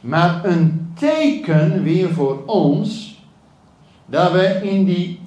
Maar 0.00 0.44
een 0.44 0.92
teken 0.94 1.82
weer 1.82 2.08
voor 2.08 2.44
ons 2.44 3.20
dat 4.06 4.32
we 4.32 4.60
in 4.62 4.84
die 4.84 5.20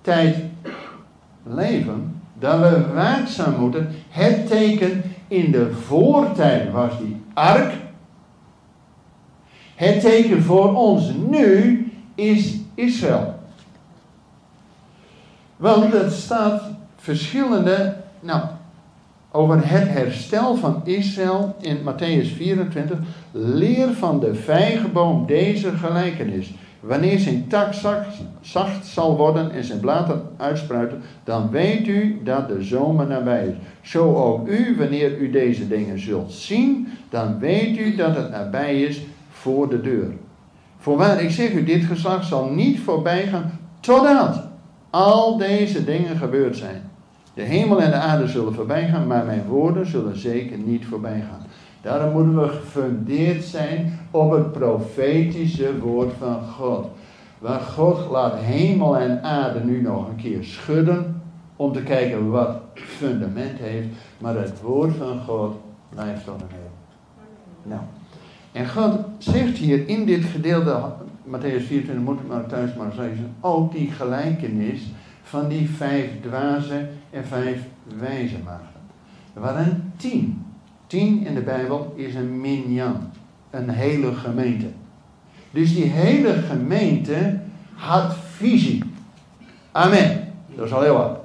tijd 0.00 0.36
leven, 1.42 2.20
dat 2.38 2.58
we 2.58 2.92
waakzaam 2.94 3.60
moeten. 3.60 3.88
Het 4.08 4.46
teken 4.46 5.02
in 5.28 5.50
de 5.50 5.72
voortijd 5.72 6.72
was 6.72 6.98
die 6.98 7.22
ark. 7.34 7.72
Het 9.76 10.00
teken 10.00 10.42
voor 10.42 10.74
ons 10.74 11.10
nu 11.28 11.86
is 12.14 12.56
Israël. 12.74 13.34
Want 15.56 15.92
het 15.92 16.12
staat 16.12 16.62
verschillende, 16.96 17.96
nou, 18.20 18.42
over 19.30 19.68
het 19.68 19.88
herstel 19.88 20.56
van 20.56 20.80
Israël 20.84 21.56
in 21.60 21.78
Matthäus 21.78 22.36
24. 22.36 22.98
Leer 23.32 23.92
van 23.92 24.20
de 24.20 24.34
vijgenboom 24.34 25.26
deze 25.26 25.70
gelijkenis. 25.70 26.54
Wanneer 26.80 27.18
zijn 27.18 27.46
tak 27.48 27.74
zacht, 27.74 28.16
zacht 28.40 28.86
zal 28.86 29.16
worden 29.16 29.50
en 29.50 29.64
zijn 29.64 29.80
bladeren 29.80 30.22
uitspruiten, 30.36 31.02
dan 31.24 31.50
weet 31.50 31.86
u 31.86 32.20
dat 32.24 32.48
de 32.48 32.62
zomer 32.62 33.06
nabij 33.06 33.46
is. 33.46 33.90
Zo 33.90 34.14
ook 34.14 34.48
u, 34.48 34.76
wanneer 34.78 35.18
u 35.18 35.30
deze 35.30 35.68
dingen 35.68 35.98
zult 35.98 36.32
zien, 36.32 36.88
dan 37.10 37.38
weet 37.38 37.78
u 37.78 37.96
dat 37.96 38.16
het 38.16 38.30
nabij 38.30 38.82
is 38.82 39.00
voor 39.40 39.68
de 39.68 39.80
deur. 39.80 40.12
Voorwaar, 40.78 41.22
ik 41.22 41.30
zeg 41.30 41.52
u, 41.52 41.64
dit 41.64 41.84
geslacht 41.84 42.26
zal 42.26 42.50
niet 42.50 42.80
voorbij 42.80 43.26
gaan 43.26 43.50
totdat 43.80 44.42
al 44.90 45.36
deze 45.36 45.84
dingen 45.84 46.16
gebeurd 46.16 46.56
zijn. 46.56 46.90
De 47.34 47.42
hemel 47.42 47.80
en 47.80 47.90
de 47.90 47.96
aarde 47.96 48.26
zullen 48.26 48.54
voorbij 48.54 48.88
gaan, 48.88 49.06
maar 49.06 49.24
mijn 49.24 49.44
woorden 49.46 49.86
zullen 49.86 50.18
zeker 50.18 50.58
niet 50.58 50.86
voorbij 50.86 51.20
gaan. 51.20 51.46
Daarom 51.80 52.12
moeten 52.12 52.42
we 52.42 52.48
gefundeerd 52.48 53.44
zijn 53.44 53.98
op 54.10 54.30
het 54.30 54.52
profetische 54.52 55.78
woord 55.78 56.12
van 56.18 56.42
God. 56.42 56.86
Waar 57.38 57.60
God 57.60 58.10
laat 58.10 58.34
hemel 58.36 58.98
en 58.98 59.22
aarde 59.22 59.64
nu 59.64 59.82
nog 59.82 60.08
een 60.08 60.16
keer 60.16 60.44
schudden 60.44 61.22
om 61.56 61.72
te 61.72 61.82
kijken 61.82 62.30
wat 62.30 62.56
fundament 62.74 63.58
heeft. 63.58 63.88
Maar 64.18 64.34
het 64.34 64.60
woord 64.60 64.94
van 64.96 65.20
God 65.26 65.54
blijft 65.88 66.26
een 66.26 66.32
heel. 66.48 66.70
Nou, 67.62 67.80
en 68.56 68.68
God 68.68 68.98
zegt 69.18 69.56
hier 69.56 69.88
in 69.88 70.06
dit 70.06 70.24
gedeelte, 70.24 70.80
Matthäus 71.24 71.66
24, 71.66 71.96
moet 72.04 72.20
ik 72.20 72.28
maar 72.28 72.46
thuis 72.46 72.74
maar 72.74 72.92
lezen, 72.96 73.34
ook 73.40 73.72
die 73.72 73.90
gelijkenis 73.90 74.80
van 75.22 75.48
die 75.48 75.68
vijf 75.68 76.10
dwaze 76.22 76.88
en 77.10 77.24
vijf 77.24 77.60
wijze 77.98 78.36
maagden. 78.44 78.80
Er 79.34 79.40
waren 79.40 79.92
tien. 79.96 80.44
Tien 80.86 81.26
in 81.26 81.34
de 81.34 81.40
Bijbel 81.40 81.92
is 81.96 82.14
een 82.14 82.40
minyan, 82.40 83.10
een 83.50 83.68
hele 83.68 84.14
gemeente. 84.14 84.66
Dus 85.50 85.74
die 85.74 85.86
hele 85.86 86.32
gemeente 86.32 87.40
had 87.74 88.16
visie. 88.30 88.82
Amen. 89.72 90.32
Dat 90.54 90.66
is 90.66 90.72
al 90.72 90.82
heel 90.82 90.96
wat. 90.96 91.18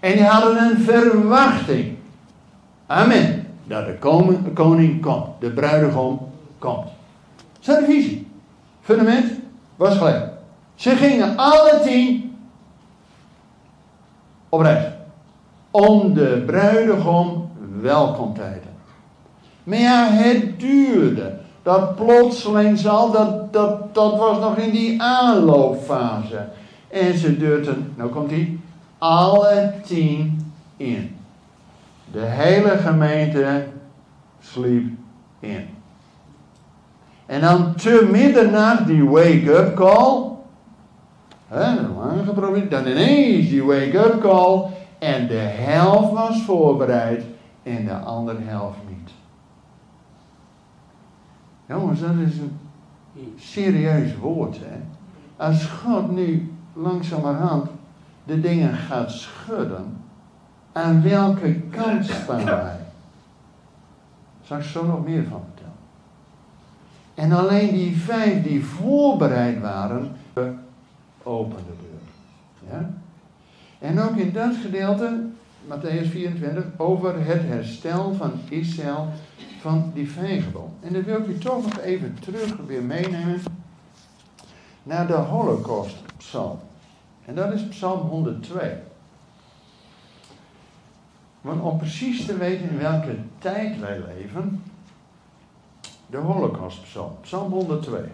En 0.00 0.12
die 0.12 0.24
hadden 0.24 0.62
een 0.62 0.78
verwachting. 0.80 1.96
Amen. 2.86 3.37
Dat 3.68 3.86
de 3.86 3.96
koning 4.54 5.02
komt. 5.02 5.26
De 5.38 5.50
bruidegom 5.50 6.20
komt. 6.58 6.86
Dat 7.60 7.76
is 7.76 7.82
een 7.82 7.84
visie. 7.84 8.26
Fundament 8.80 9.32
was 9.76 9.96
gelijk. 9.96 10.26
Ze 10.74 10.90
gingen 10.90 11.36
alle 11.36 11.80
tien 11.84 12.36
op 14.48 14.60
reis. 14.60 14.84
Om 15.70 16.14
de 16.14 16.42
bruidegom 16.46 17.50
welkom 17.80 18.34
te 18.34 18.42
heten. 18.42 18.70
Maar 19.64 19.78
ja, 19.78 20.08
het 20.10 20.60
duurde. 20.60 21.36
Dat 21.62 21.96
plotseling 21.96 22.78
zal, 22.78 23.10
dat, 23.10 23.52
dat, 23.52 23.94
dat 23.94 24.16
was 24.16 24.38
nog 24.38 24.56
in 24.56 24.70
die 24.70 25.02
aanloopfase. 25.02 26.46
En 26.88 27.18
ze 27.18 27.36
deurden, 27.36 27.92
nou 27.96 28.10
komt 28.10 28.30
hij, 28.30 28.58
alle 28.98 29.72
tien 29.86 30.52
in. 30.76 31.17
De 32.12 32.24
hele 32.24 32.68
gemeente 32.70 33.66
sliep 34.40 34.98
in. 35.40 35.66
En 37.26 37.40
dan 37.40 37.74
te 37.74 38.08
middernacht 38.10 38.86
die 38.86 39.04
wake-up 39.04 39.74
call. 39.74 40.30
Hè, 41.48 41.82
lang 41.82 42.24
geprobeerd. 42.24 42.70
Dan 42.70 42.86
ineens 42.86 43.48
die 43.48 43.64
wake-up 43.64 44.20
call. 44.20 44.64
En 44.98 45.26
de 45.26 45.34
helft 45.34 46.12
was 46.12 46.42
voorbereid 46.42 47.24
en 47.62 47.84
de 47.84 47.94
andere 47.94 48.40
helft 48.40 48.78
niet. 48.88 49.10
Jongens, 51.66 52.00
dat 52.00 52.10
is 52.26 52.38
een 52.38 52.58
serieus 53.38 54.16
woord. 54.16 54.58
Hè? 54.58 54.80
Als 55.36 55.64
God 55.66 56.10
nu 56.10 56.52
langzamerhand 56.72 57.70
de 58.24 58.40
dingen 58.40 58.74
gaat 58.74 59.10
schudden, 59.10 59.97
aan 60.72 61.02
welke 61.02 61.54
kant 61.60 62.04
staan 62.04 62.44
wij? 62.44 62.76
Zal 64.42 64.56
ik 64.56 64.62
zo 64.62 64.86
nog 64.86 65.04
meer 65.04 65.24
van 65.24 65.42
vertellen. 65.44 65.72
En 67.14 67.32
alleen 67.32 67.74
die 67.74 67.96
vijf 67.96 68.42
die 68.42 68.64
voorbereid 68.64 69.60
waren, 69.60 70.16
open 71.22 71.56
de 71.56 71.72
deur. 71.80 72.70
Ja? 72.70 72.90
En 73.78 74.00
ook 74.00 74.16
in 74.16 74.32
dat 74.32 74.56
gedeelte, 74.56 75.26
Matthäus 75.68 76.08
24, 76.10 76.64
over 76.76 77.26
het 77.26 77.42
herstel 77.42 78.14
van 78.14 78.32
Israël 78.48 79.08
van 79.60 79.90
die 79.94 80.10
vijgenboom. 80.10 80.70
En 80.80 80.92
dan 80.92 81.02
wil 81.02 81.18
ik 81.18 81.26
u 81.26 81.38
toch 81.38 81.62
nog 81.62 81.78
even 81.78 82.16
terug 82.20 82.56
weer 82.66 82.82
meenemen 82.82 83.40
naar 84.82 85.06
de 85.06 85.12
Holocaust-psalm. 85.12 86.58
En 87.24 87.34
dat 87.34 87.52
is 87.52 87.68
psalm 87.68 88.08
102. 88.08 88.82
Want 91.40 91.62
om 91.62 91.78
precies 91.78 92.26
te 92.26 92.36
weten 92.36 92.70
in 92.70 92.78
welke 92.78 93.16
tijd 93.38 93.80
wij 93.80 94.02
leven, 94.06 94.62
de 96.06 96.16
Holocaust-psalm, 96.16 97.12
psalm 97.20 97.52
102. 97.52 98.10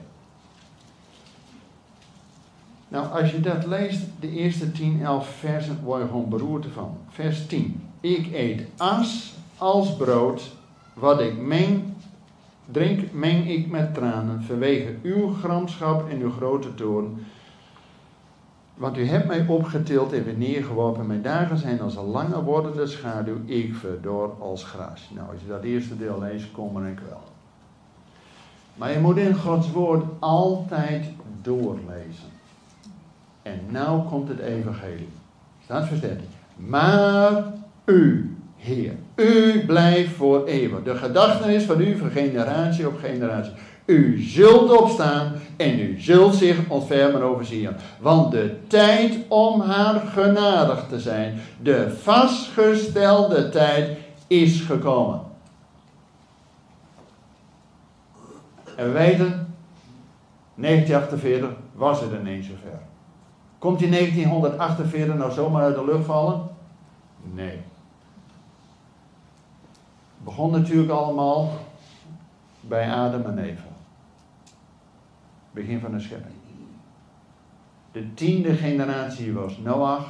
Nou, 2.88 3.22
als 3.22 3.30
je 3.30 3.40
dat 3.40 3.66
leest, 3.66 4.00
de 4.20 4.30
eerste 4.30 4.72
10, 4.72 5.02
11 5.02 5.28
versen, 5.28 5.82
word 5.82 6.02
je 6.02 6.06
gewoon 6.06 6.28
beroerd 6.28 6.66
van. 6.72 6.96
Vers 7.08 7.46
10. 7.46 7.82
Ik 8.00 8.32
eet 8.32 8.62
as 8.76 9.34
als 9.58 9.96
brood, 9.96 10.52
wat 10.92 11.20
ik 11.20 11.38
meng, 11.38 11.82
drink, 12.70 13.12
meng 13.12 13.48
ik 13.48 13.70
met 13.70 13.94
tranen, 13.94 14.42
vanwege 14.42 14.94
uw 15.02 15.32
gramschap 15.32 16.08
en 16.08 16.20
uw 16.20 16.30
grote 16.30 16.74
toorn. 16.74 17.26
Want 18.74 18.98
u 18.98 19.06
hebt 19.06 19.26
mij 19.26 19.46
opgetild 19.48 20.12
en 20.12 20.24
weer 20.24 20.36
neergeworpen. 20.36 21.06
Mijn 21.06 21.22
dagen 21.22 21.58
zijn 21.58 21.80
als 21.80 21.96
een 21.96 22.04
lange 22.04 22.42
wordende 22.42 22.86
schaduw. 22.86 23.36
Ik 23.44 23.74
verdor 23.74 24.32
als 24.40 24.64
gras. 24.64 25.10
Nou, 25.14 25.30
als 25.32 25.40
je 25.40 25.48
dat 25.48 25.62
eerste 25.62 25.96
deel 25.96 26.18
leest, 26.20 26.52
kom 26.52 26.76
er 26.76 26.90
ik 26.90 26.98
wel. 27.08 27.22
Maar 28.74 28.92
je 28.92 28.98
moet 28.98 29.16
in 29.16 29.34
Gods 29.34 29.70
woord 29.70 30.04
altijd 30.18 31.06
doorlezen. 31.42 32.32
En 33.42 33.60
nou 33.70 34.08
komt 34.08 34.28
het 34.28 34.38
evangelie. 34.38 35.08
Staat 35.64 35.86
vers 35.86 36.00
13. 36.00 36.26
Maar 36.56 37.44
u, 37.84 38.36
Heer, 38.56 38.94
u 39.16 39.64
blijft 39.66 40.12
voor 40.12 40.46
eeuwig. 40.46 40.82
De 40.82 40.94
gedachtenis 40.94 41.64
van 41.64 41.80
u 41.80 41.96
van 41.96 42.10
generatie 42.10 42.86
op 42.86 42.98
generatie. 42.98 43.52
U 43.84 44.22
zult 44.22 44.80
opstaan 44.80 45.32
en 45.56 45.78
u 45.78 46.00
zult 46.00 46.34
zich 46.34 46.68
ontfermen 46.68 47.22
over 47.22 47.44
Zion. 47.44 47.74
Want 48.00 48.30
de 48.30 48.66
tijd 48.66 49.18
om 49.28 49.60
haar 49.60 50.00
genadig 50.00 50.86
te 50.88 51.00
zijn, 51.00 51.40
de 51.62 51.96
vastgestelde 52.02 53.48
tijd, 53.48 53.98
is 54.26 54.60
gekomen. 54.60 55.20
En 58.76 58.84
we 58.84 58.90
weten, 58.90 59.54
1948 60.54 61.50
was 61.72 62.00
het 62.00 62.10
ineens 62.20 62.46
zover. 62.46 62.78
Komt 63.58 63.78
die 63.78 63.90
1948 63.90 65.14
nou 65.14 65.32
zomaar 65.32 65.62
uit 65.62 65.74
de 65.74 65.84
lucht 65.84 66.04
vallen? 66.04 66.48
Nee. 67.32 67.56
Het 70.16 70.24
begon 70.24 70.50
natuurlijk 70.50 70.90
allemaal 70.90 71.52
bij 72.60 72.92
Adam 72.92 73.24
en 73.24 73.38
Eva. 73.38 73.63
Begin 75.54 75.80
van 75.80 75.92
de 75.92 76.00
schepping. 76.00 76.34
De 77.92 78.14
tiende 78.14 78.54
generatie 78.54 79.32
was 79.32 79.58
Noach 79.58 80.08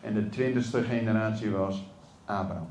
en 0.00 0.14
de 0.14 0.28
twintigste 0.28 0.82
generatie 0.82 1.50
was 1.50 1.84
Abraham. 2.24 2.66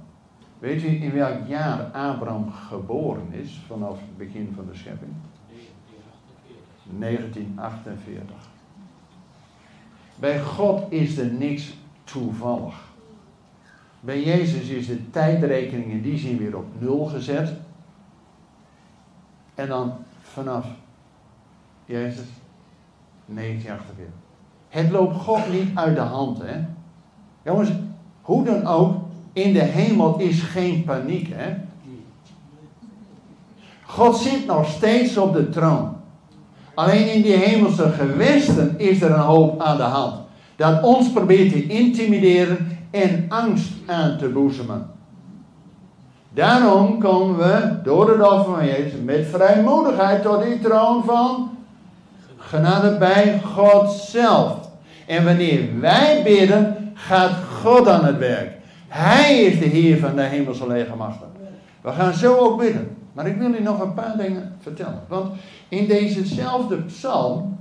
Weet 0.59 0.83
u 0.83 0.87
in 0.87 1.13
welk 1.13 1.47
jaar 1.47 1.83
Abraham 1.83 2.51
geboren 2.51 3.33
is 3.33 3.61
vanaf 3.67 3.99
het 3.99 4.17
begin 4.17 4.53
van 4.55 4.65
de 4.71 4.77
schepping? 4.77 5.11
1948. 6.99 8.35
Bij 10.15 10.41
God 10.41 10.91
is 10.91 11.17
er 11.17 11.31
niks 11.31 11.73
toevallig. 12.03 12.89
Bij 13.99 14.23
Jezus 14.23 14.67
is 14.67 14.87
de 14.87 15.09
tijdrekening 15.09 15.91
in 15.91 16.01
die 16.01 16.17
zin 16.17 16.37
weer 16.37 16.57
op 16.57 16.65
nul 16.79 17.05
gezet. 17.05 17.53
En 19.55 19.67
dan 19.67 19.93
vanaf 20.21 20.65
Jezus 21.91 22.27
1948. 23.25 24.05
Het 24.69 24.91
loopt 24.91 25.15
God 25.15 25.51
niet 25.51 25.69
uit 25.75 25.95
de 25.95 26.01
hand, 26.01 26.37
hè? 26.41 26.57
Jongens, 27.43 27.69
hoe 28.21 28.43
dan 28.43 28.65
ook, 28.65 28.95
in 29.33 29.53
de 29.53 29.59
hemel 29.59 30.19
is 30.19 30.41
geen 30.41 30.83
paniek, 30.83 31.27
hè? 31.31 31.55
God 33.85 34.17
zit 34.17 34.45
nog 34.45 34.67
steeds 34.67 35.17
op 35.17 35.33
de 35.33 35.49
troon. 35.49 35.95
Alleen 36.73 37.13
in 37.13 37.21
die 37.21 37.35
hemelse 37.35 37.89
gewesten 37.89 38.79
is 38.79 39.01
er 39.01 39.11
een 39.11 39.19
hoop 39.19 39.61
aan 39.61 39.77
de 39.77 39.83
hand. 39.83 40.15
Dat 40.55 40.83
ons 40.83 41.11
probeert 41.11 41.51
te 41.51 41.67
intimideren 41.67 42.77
en 42.91 43.25
angst 43.29 43.71
aan 43.85 44.17
te 44.17 44.27
boezemen. 44.27 44.89
Daarom 46.33 46.99
komen 46.99 47.37
we 47.37 47.79
door 47.83 48.09
het 48.09 48.21
offer 48.21 48.53
van 48.53 48.65
Jezus 48.65 49.01
met 49.03 49.27
vrijmoedigheid 49.27 50.21
tot 50.21 50.43
die 50.43 50.59
troon 50.59 51.03
van 51.03 51.51
genade 52.51 52.97
bij 52.97 53.41
God 53.43 53.91
zelf. 53.91 54.53
En 55.05 55.25
wanneer 55.25 55.79
wij 55.79 56.21
bidden, 56.23 56.91
gaat 56.93 57.35
God 57.61 57.87
aan 57.87 58.05
het 58.05 58.17
werk. 58.17 58.51
Hij 58.87 59.41
is 59.41 59.59
de 59.59 59.65
Heer 59.65 59.97
van 59.97 60.15
de 60.15 60.21
hemelse 60.21 60.67
legermachten. 60.67 61.27
We 61.81 61.91
gaan 61.91 62.13
zo 62.13 62.37
ook 62.37 62.59
bidden. 62.59 62.97
Maar 63.13 63.27
ik 63.27 63.37
wil 63.37 63.53
u 63.53 63.61
nog 63.61 63.79
een 63.79 63.93
paar 63.93 64.17
dingen 64.17 64.55
vertellen. 64.61 65.03
Want 65.07 65.33
in 65.69 65.87
dezezelfde 65.87 66.75
psalm 66.75 67.59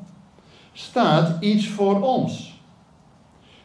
staat 0.73 1.37
iets 1.41 1.69
voor 1.69 2.01
ons. 2.01 2.61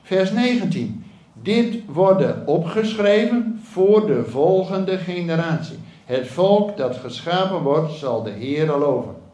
Vers 0.02 0.32
19. 0.32 1.06
Dit 1.34 1.76
wordt 1.86 2.46
opgeschreven 2.46 3.60
voor 3.64 4.08
de 4.08 4.24
volgende 4.30 4.98
generatie. 4.98 5.78
Het 6.06 6.28
volk 6.28 6.78
dat 6.78 6.96
geschapen 6.96 7.62
wordt, 7.62 7.94
zal 7.94 8.24
de 8.24 8.32
Heer 8.32 8.66
loven. 8.66 9.25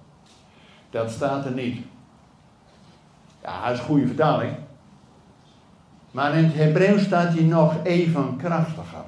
Dat 0.92 1.12
staat 1.12 1.46
er 1.46 1.52
niet. 1.52 1.86
Ja, 3.44 3.64
dat 3.66 3.74
is 3.74 3.80
een 3.80 3.86
goede 3.86 4.08
vertaling. 4.08 4.56
Maar 6.12 6.36
in 6.36 6.44
het 6.44 6.54
Hebreeuws 6.54 7.04
staat 7.04 7.34
hij 7.34 7.44
nog 7.44 7.76
even 7.84 8.36
krachtiger. 8.38 9.04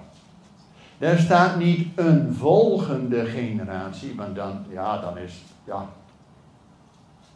Daar 0.97 1.17
staat 1.17 1.57
niet 1.57 1.87
een 1.95 2.33
volgende 2.33 3.25
generatie, 3.25 4.15
want 4.15 4.35
dan, 4.35 4.65
ja, 4.69 5.01
dan 5.01 5.17
is, 5.17 5.43
ja. 5.63 5.85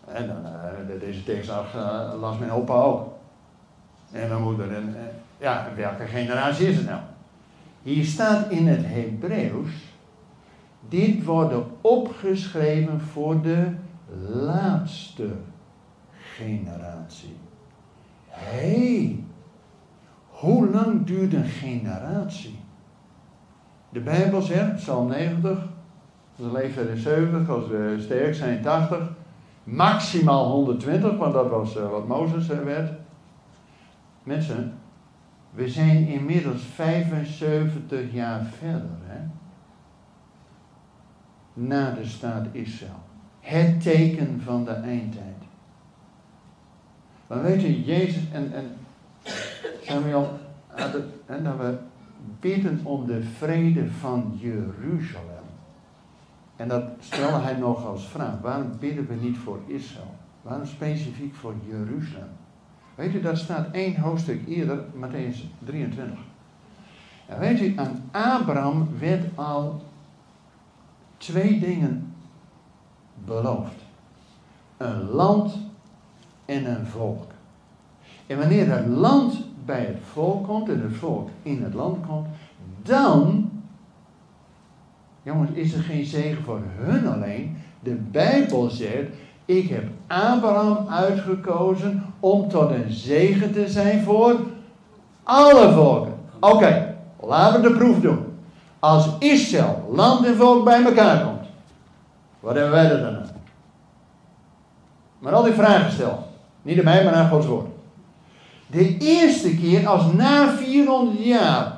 En 0.06 0.46
deze 1.00 1.24
tekst 1.24 1.50
uh, 1.50 2.14
las 2.20 2.38
mijn 2.38 2.52
opa 2.52 2.74
ook. 2.74 3.14
En 4.12 4.30
mijn 4.30 4.42
moeder. 4.42 4.76
En, 4.76 4.90
uh, 4.90 5.02
ja, 5.38 5.68
welke 5.76 6.06
generatie 6.06 6.68
is 6.68 6.76
het 6.76 6.86
nou? 6.86 7.00
Hier 7.82 8.06
staat 8.06 8.50
in 8.50 8.68
het 8.68 8.82
Hebreeuws, 8.86 9.72
dit 10.90 11.24
wordt 11.24 11.54
opgeschreven 11.82 13.02
voor 13.02 13.42
de 13.42 13.68
laatste 14.30 15.30
generatie. 16.36 17.36
Hé, 18.28 18.60
hey, 18.60 19.24
hoe 20.30 20.70
lang 20.70 21.06
duurt 21.06 21.34
een 21.34 21.46
generatie? 21.46 22.60
De 23.90 24.00
Bijbel 24.00 24.42
zegt, 24.42 24.76
Psalm 24.76 25.08
90, 25.08 25.68
de 26.36 26.52
leeftijd 26.52 26.90
is 26.90 27.02
70, 27.02 27.50
als 27.50 27.68
we 27.68 27.98
sterk 28.00 28.36
zijn 28.36 28.62
80, 28.62 29.10
maximaal 29.64 30.52
120, 30.52 31.18
want 31.18 31.34
dat 31.34 31.50
was 31.50 31.78
uh, 31.78 31.90
wat 31.90 32.08
Mozes 32.08 32.50
uh, 32.50 32.64
werd. 32.64 32.92
Mensen, 34.24 34.74
we 35.52 35.70
zijn 35.70 36.08
inmiddels 36.08 36.62
75 36.62 38.14
jaar 38.14 38.44
verder, 38.44 38.98
hè? 39.04 39.20
Na 41.54 41.92
de 41.92 42.06
staat 42.06 42.46
Israël. 42.52 43.07
Het 43.48 43.82
teken 43.82 44.42
van 44.44 44.66
de 44.66 44.72
eindtijd. 44.72 45.36
Maar 47.28 47.42
weet 47.42 47.62
je, 47.62 47.84
Jezus 47.84 48.24
en, 48.32 48.54
en 48.54 48.72
Samuel, 49.82 50.40
dat 51.26 51.58
we 51.58 51.78
bidden 52.40 52.80
om 52.84 53.06
de 53.06 53.24
vrede 53.24 53.92
van 53.92 54.38
Jeruzalem. 54.40 55.46
En 56.56 56.68
dat 56.68 56.84
stelde 57.00 57.38
hij 57.38 57.54
nog 57.54 57.86
als 57.86 58.08
vraag. 58.08 58.42
Waarom 58.42 58.72
bidden 58.80 59.08
we 59.08 59.16
niet 59.16 59.38
voor 59.38 59.60
Israël? 59.66 60.16
Waarom 60.42 60.66
specifiek 60.66 61.36
voor 61.36 61.54
Jeruzalem? 61.70 62.30
Weet 62.96 63.14
u, 63.14 63.22
dat 63.22 63.38
staat 63.38 63.72
één 63.72 64.00
hoofdstuk 64.00 64.48
eerder, 64.48 64.80
Matthäus 64.80 65.40
23. 65.66 66.20
En 67.26 67.40
weet 67.40 67.62
u, 67.62 67.74
aan 67.76 68.04
Abraham 68.12 68.90
werd 69.00 69.38
al 69.38 69.82
twee 71.18 71.60
dingen 71.60 72.16
beloofd. 73.28 73.76
Een 74.78 75.10
land 75.10 75.58
en 76.46 76.66
een 76.66 76.86
volk. 76.86 77.32
En 78.28 78.38
wanneer 78.38 78.72
het 78.72 78.88
land 78.88 79.36
bij 79.66 79.86
het 79.86 79.98
volk 80.12 80.48
komt 80.48 80.70
en 80.70 80.82
het 80.82 80.96
volk 80.96 81.30
in 81.44 81.64
het 81.64 81.74
land 81.74 82.06
komt, 82.08 82.28
dan, 82.84 83.50
jongens, 85.24 85.52
is 85.52 85.74
er 85.74 85.82
geen 85.84 86.06
zegen 86.06 86.44
voor 86.44 86.62
hun 86.78 87.08
alleen. 87.08 87.58
De 87.80 87.94
Bijbel 87.94 88.70
zegt, 88.70 89.10
ik 89.46 89.70
heb 89.70 89.84
Abraham 90.08 90.88
uitgekozen 90.88 92.04
om 92.20 92.50
tot 92.50 92.70
een 92.70 92.92
zegen 92.92 93.52
te 93.52 93.68
zijn 93.68 94.04
voor 94.04 94.40
alle 95.24 95.72
volken. 95.72 96.14
Oké, 96.40 96.96
laten 97.20 97.62
we 97.62 97.70
de 97.70 97.76
proef 97.76 98.00
doen. 98.00 98.20
Als 98.80 99.10
Israël, 99.20 99.90
land 99.92 100.26
en 100.26 100.36
volk 100.36 100.64
bij 100.64 100.84
elkaar 100.84 101.24
komt, 101.24 101.37
wat 102.40 102.54
hebben 102.54 102.72
wij 102.72 102.92
er 102.92 103.00
dan 103.00 103.16
aan? 103.16 103.30
Maar 105.20 105.34
al 105.34 105.44
die 105.44 105.54
vragen 105.54 105.92
stellen. 105.92 106.18
Niet 106.62 106.78
aan 106.78 106.84
mij, 106.84 107.04
maar 107.04 107.14
aan 107.14 107.30
Gods 107.30 107.46
woord. 107.46 107.68
De 108.68 108.98
eerste 108.98 109.56
keer 109.56 109.88
als 109.88 110.14
na 110.14 110.50
400 110.50 111.26
jaar 111.26 111.78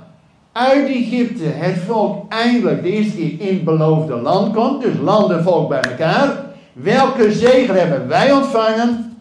uit 0.51 0.87
Egypte 0.87 1.43
het 1.43 1.77
volk 1.77 2.33
eindelijk 2.33 2.83
de 2.83 2.89
eerste 2.89 3.15
keer 3.15 3.39
in 3.39 3.53
het 3.53 3.63
beloofde 3.63 4.15
land 4.15 4.53
komt, 4.53 4.81
dus 4.81 4.97
land 4.97 5.31
en 5.31 5.43
volk 5.43 5.69
bij 5.69 5.81
elkaar. 5.81 6.45
Welke 6.73 7.31
zegen 7.31 7.75
hebben 7.75 8.07
wij 8.07 8.31
ontvangen? 8.31 9.17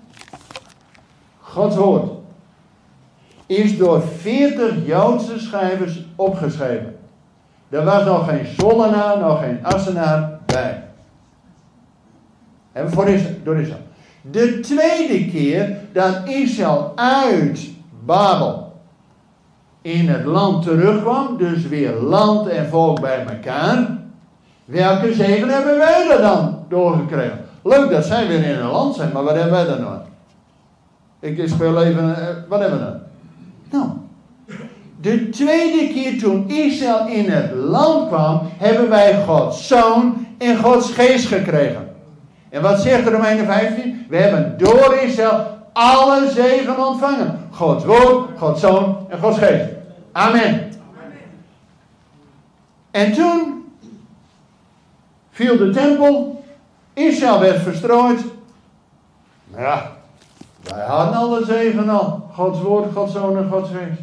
Gods 1.40 1.76
woord. 1.76 2.10
Is 3.46 3.78
door 3.78 4.02
40 4.02 4.74
Joodse 4.86 5.38
schrijvers 5.38 6.04
opgeschreven. 6.16 6.96
Er 7.68 7.84
was 7.84 8.04
nog 8.04 8.28
geen 8.28 8.46
Sollenaar, 8.58 9.18
nog 9.18 9.40
geen 9.40 9.64
Assenaar 9.64 10.38
bij. 10.46 10.87
En 12.78 12.90
voor 12.90 13.08
Israël, 13.08 13.34
door 13.44 13.56
Israël. 13.56 13.82
De 14.20 14.60
tweede 14.60 15.30
keer 15.30 15.76
dat 15.92 16.20
Israël 16.24 16.92
uit 16.94 17.68
Babel 18.04 18.72
in 19.82 20.08
het 20.08 20.24
land 20.24 20.62
terugkwam, 20.62 21.36
dus 21.36 21.68
weer 21.68 21.92
land 21.92 22.48
en 22.48 22.68
volk 22.68 23.00
bij 23.00 23.26
elkaar. 23.26 23.98
Welke 24.64 25.14
zegen 25.14 25.48
hebben 25.48 25.78
wij 25.78 26.10
er 26.10 26.20
dan 26.20 26.64
doorgekregen? 26.68 27.40
Leuk 27.62 27.90
dat 27.90 28.04
zij 28.04 28.28
weer 28.28 28.44
in 28.44 28.58
een 28.58 28.70
land 28.70 28.94
zijn, 28.94 29.12
maar 29.12 29.24
wat 29.24 29.34
hebben 29.34 29.52
wij 29.52 29.64
dan 29.64 29.80
nog? 29.80 30.00
Ik 31.20 31.48
speel 31.48 31.82
even, 31.82 32.16
eh, 32.16 32.34
wat 32.48 32.60
hebben 32.60 32.78
we 32.78 32.84
dan? 32.84 33.00
Nou, 33.70 33.88
de 35.00 35.28
tweede 35.28 35.92
keer 35.92 36.18
toen 36.18 36.48
Israël 36.48 37.06
in 37.06 37.30
het 37.30 37.52
land 37.54 38.08
kwam, 38.08 38.40
hebben 38.56 38.88
wij 38.88 39.24
Gods 39.24 39.66
zoon 39.66 40.26
en 40.38 40.56
Gods 40.56 40.92
geest 40.92 41.26
gekregen. 41.26 41.87
En 42.48 42.62
wat 42.62 42.80
zegt 42.80 43.04
de 43.04 43.10
Romeinen 43.10 43.46
15? 43.46 44.06
We 44.08 44.16
hebben 44.16 44.58
door 44.58 44.94
Israël 44.94 45.46
alle 45.72 46.30
zegen 46.30 46.86
ontvangen. 46.86 47.48
Gods 47.50 47.84
woord, 47.84 48.38
Gods 48.38 48.60
zoon 48.60 49.06
en 49.08 49.18
Gods 49.18 49.38
geest. 49.38 49.64
Amen. 50.12 50.72
En 52.90 53.12
toen 53.12 53.72
viel 55.30 55.56
de 55.56 55.70
tempel. 55.70 56.44
Israël 56.92 57.40
werd 57.40 57.62
verstrooid. 57.62 58.20
Ja, 59.56 59.90
wij 60.62 60.84
hadden 60.84 61.14
alle 61.14 61.44
zegen 61.44 61.88
al. 61.88 62.28
Gods 62.32 62.60
woord, 62.60 62.92
Gods 62.92 63.12
zoon 63.12 63.36
en 63.36 63.48
Gods 63.50 63.70
geest. 63.70 64.00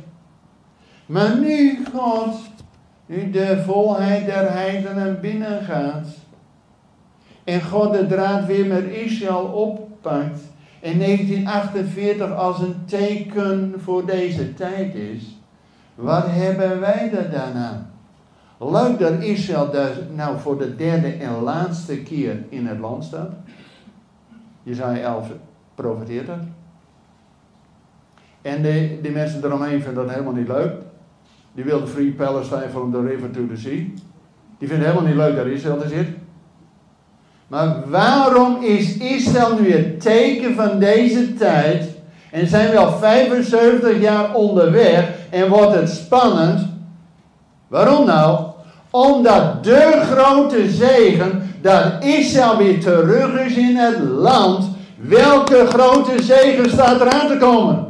Maar 1.06 1.38
nu 1.38 1.86
God, 1.94 2.36
nu 3.06 3.30
de 3.32 3.64
volheid 3.66 4.26
der 4.26 4.52
heidenen 4.52 5.20
binnengaat 5.22 6.08
en 7.46 7.62
God 7.62 7.94
de 7.94 8.06
draad 8.06 8.46
weer 8.46 8.66
met 8.66 8.84
Israël 8.84 9.46
oppakt. 9.46 10.40
In 10.80 11.00
1948 11.00 12.36
als 12.36 12.60
een 12.60 12.76
teken 12.86 13.74
voor 13.78 14.06
deze 14.06 14.54
tijd 14.54 14.96
is. 14.96 15.38
Wat 15.96 16.26
hebben 16.28 16.80
wij 16.80 17.12
er 17.14 17.32
dan 17.32 17.62
aan? 17.62 17.90
Leuk 18.60 19.00
dat 19.00 19.24
Israël 19.24 19.70
nou 20.16 20.40
voor 20.40 20.58
de 20.58 20.76
derde 20.76 21.08
en 21.08 21.42
laatste 21.42 21.98
keer 21.98 22.44
in 22.50 22.68
het 22.68 22.80
land 22.80 23.04
staat. 23.04 23.32
Jezaja 24.64 25.02
11 25.02 25.32
profiteert 25.76 26.28
dat. 26.28 26.40
En 28.42 28.62
de, 28.62 29.00
die 29.02 29.12
mensen 29.12 29.46
eromheen 29.46 29.82
vinden 29.82 30.06
dat 30.06 30.14
helemaal 30.14 30.34
niet 30.34 30.48
leuk. 30.48 30.74
Die 31.54 31.64
wilden 31.64 31.88
Free 31.88 32.12
Palestine 32.12 32.70
from 32.70 32.92
the 32.92 33.02
river 33.02 33.32
to 33.32 33.48
the 33.48 33.58
sea. 33.58 33.84
Die 34.58 34.68
vinden 34.68 34.88
helemaal 34.88 35.08
niet 35.08 35.16
leuk 35.16 35.36
dat 35.36 35.46
Israël 35.46 35.84
er 35.84 35.90
zit. 35.90 36.08
Maar 37.48 37.76
waarom 37.86 38.64
is 38.64 38.98
Israël 38.98 39.58
nu 39.60 39.72
het 39.72 40.02
teken 40.02 40.56
van 40.56 40.80
deze 40.80 41.34
tijd? 41.34 41.84
En 42.32 42.48
zijn 42.48 42.70
we 42.70 42.78
al 42.78 42.98
75 42.98 44.02
jaar 44.02 44.34
onderweg 44.34 45.10
en 45.30 45.50
wordt 45.50 45.76
het 45.76 45.90
spannend? 45.90 46.68
Waarom 47.68 48.06
nou? 48.06 48.40
Omdat 48.90 49.64
de 49.64 50.02
grote 50.12 50.70
zegen 50.70 51.54
dat 51.62 52.04
Israël 52.04 52.58
weer 52.58 52.80
terug 52.80 53.40
is 53.40 53.56
in 53.56 53.76
het 53.76 54.00
land. 54.00 54.66
Welke 54.98 55.66
grote 55.70 56.24
zegen 56.24 56.70
staat 56.70 57.02
eraan 57.02 57.28
te 57.28 57.38
komen? 57.38 57.86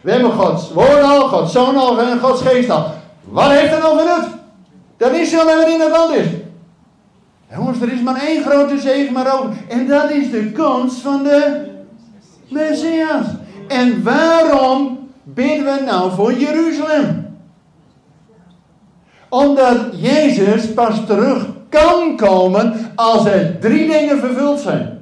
We 0.00 0.10
hebben 0.10 0.32
Gods 0.32 0.72
woord 0.72 1.02
al, 1.02 1.28
Gods 1.28 1.52
zoon 1.52 1.76
al 1.76 2.00
en 2.00 2.20
Gods 2.20 2.42
geest 2.42 2.70
al. 2.70 2.86
Wat 3.24 3.50
heeft 3.50 3.72
er 3.72 3.80
voor 3.80 3.94
nut? 3.94 4.28
Dat 4.96 5.12
is 5.12 5.30
zo 5.30 5.44
dat 5.44 5.68
in 5.68 5.80
het 5.80 5.90
land 5.90 6.14
is. 6.14 6.26
Jongens, 7.54 7.80
er 7.80 7.92
is 7.92 8.00
maar 8.00 8.22
één 8.22 8.42
grote 8.42 8.78
zegen 8.78 9.12
maar 9.12 9.38
over. 9.38 9.56
En 9.68 9.86
dat 9.86 10.10
is 10.10 10.30
de 10.30 10.52
komst 10.52 11.00
van 11.00 11.22
de 11.22 11.66
Messias. 12.48 13.26
En 13.68 14.02
waarom 14.02 15.08
bidden 15.22 15.64
we 15.64 15.82
nou 15.84 16.12
voor 16.12 16.34
Jeruzalem? 16.34 17.38
Omdat 19.28 19.76
Jezus 19.92 20.72
pas 20.72 21.06
terug 21.06 21.46
kan 21.68 22.16
komen 22.16 22.92
als 22.94 23.26
er 23.26 23.58
drie 23.60 23.88
dingen 23.88 24.18
vervuld 24.18 24.60
zijn. 24.60 24.98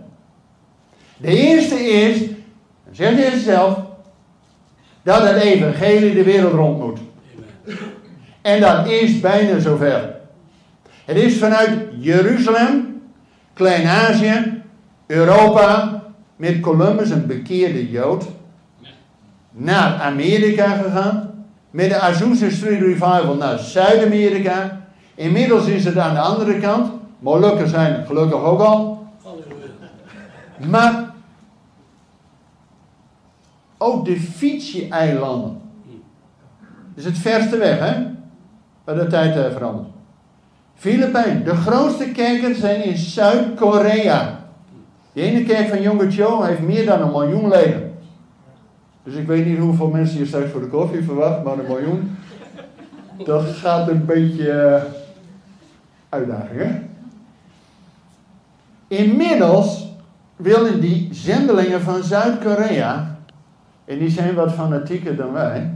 De 1.17 1.29
eerste 1.29 1.75
is, 1.75 2.23
zegt 2.91 3.17
Jezus 3.19 3.45
zelf, 3.45 3.79
dat 5.03 5.23
het 5.23 5.43
evangelie 5.43 6.15
de 6.15 6.23
wereld 6.23 6.53
rond 6.53 6.79
moet. 6.79 6.99
En 8.43 8.61
dat 8.61 8.87
is 8.87 9.21
bijna 9.21 9.59
zover. 9.59 10.18
Het 11.09 11.17
is 11.17 11.39
vanuit 11.39 11.79
Jeruzalem, 11.99 13.03
Klein-Azië, 13.53 14.63
Europa, 15.07 16.03
met 16.37 16.61
Columbus, 16.61 17.11
een 17.11 17.27
bekeerde 17.27 17.91
Jood, 17.91 18.27
naar 19.51 20.01
Amerika 20.01 20.67
gegaan. 20.67 21.31
Met 21.71 21.89
de 21.91 22.01
Azusa 22.01 22.51
Street 22.51 22.81
Revival 22.81 23.35
naar 23.35 23.59
Zuid-Amerika. 23.59 24.81
Inmiddels 25.15 25.67
is 25.67 25.85
het 25.85 25.99
aan 25.99 26.15
de 26.15 26.21
andere 26.21 26.59
kant. 26.59 26.91
Molukken 27.19 27.69
zijn 27.69 28.07
gelukkig 28.07 28.43
ook 28.43 28.61
al. 28.61 29.07
Maar 30.69 31.15
ook 33.79 34.05
de 34.05 34.21
Fiji-eilanden. 34.21 35.61
is 36.95 37.05
het 37.05 37.19
verste 37.19 37.57
weg, 37.57 37.79
hè? 37.79 38.07
Bij 38.85 38.95
de 38.95 39.07
tijd 39.07 39.37
uh, 39.37 39.57
Filipijnen. 40.79 41.45
De 41.45 41.55
grootste 41.55 42.13
kerken 42.13 42.55
zijn 42.55 42.85
in 42.85 42.97
Zuid-Korea. 42.97 44.39
De 45.13 45.21
ene 45.21 45.43
kerk 45.43 45.69
van 45.69 45.83
Jonge 45.83 46.11
Cho 46.11 46.43
heeft 46.43 46.61
meer 46.61 46.87
dan 46.87 47.01
een 47.01 47.11
miljoen 47.11 47.49
leden. 47.49 47.95
Dus 49.03 49.15
ik 49.15 49.27
weet 49.27 49.47
niet 49.47 49.59
hoeveel 49.59 49.89
mensen 49.89 50.19
je 50.19 50.27
straks 50.27 50.51
voor 50.51 50.61
de 50.61 50.67
koffie 50.67 51.03
verwacht, 51.03 51.45
maar 51.45 51.59
een 51.59 51.67
miljoen. 51.67 52.17
Dat 53.25 53.45
gaat 53.45 53.89
een 53.89 54.05
beetje 54.05 54.53
uh, 54.53 54.83
uitdaging, 56.09 56.61
hè? 56.61 56.81
Inmiddels 58.89 59.87
willen 60.37 60.81
die 60.81 61.09
zendelingen 61.13 61.81
van 61.81 62.03
Zuid-Korea, 62.03 63.19
en 63.85 63.99
die 63.99 64.11
zijn 64.11 64.35
wat 64.35 64.53
fanatieker 64.53 65.17
dan 65.17 65.33
wij, 65.33 65.71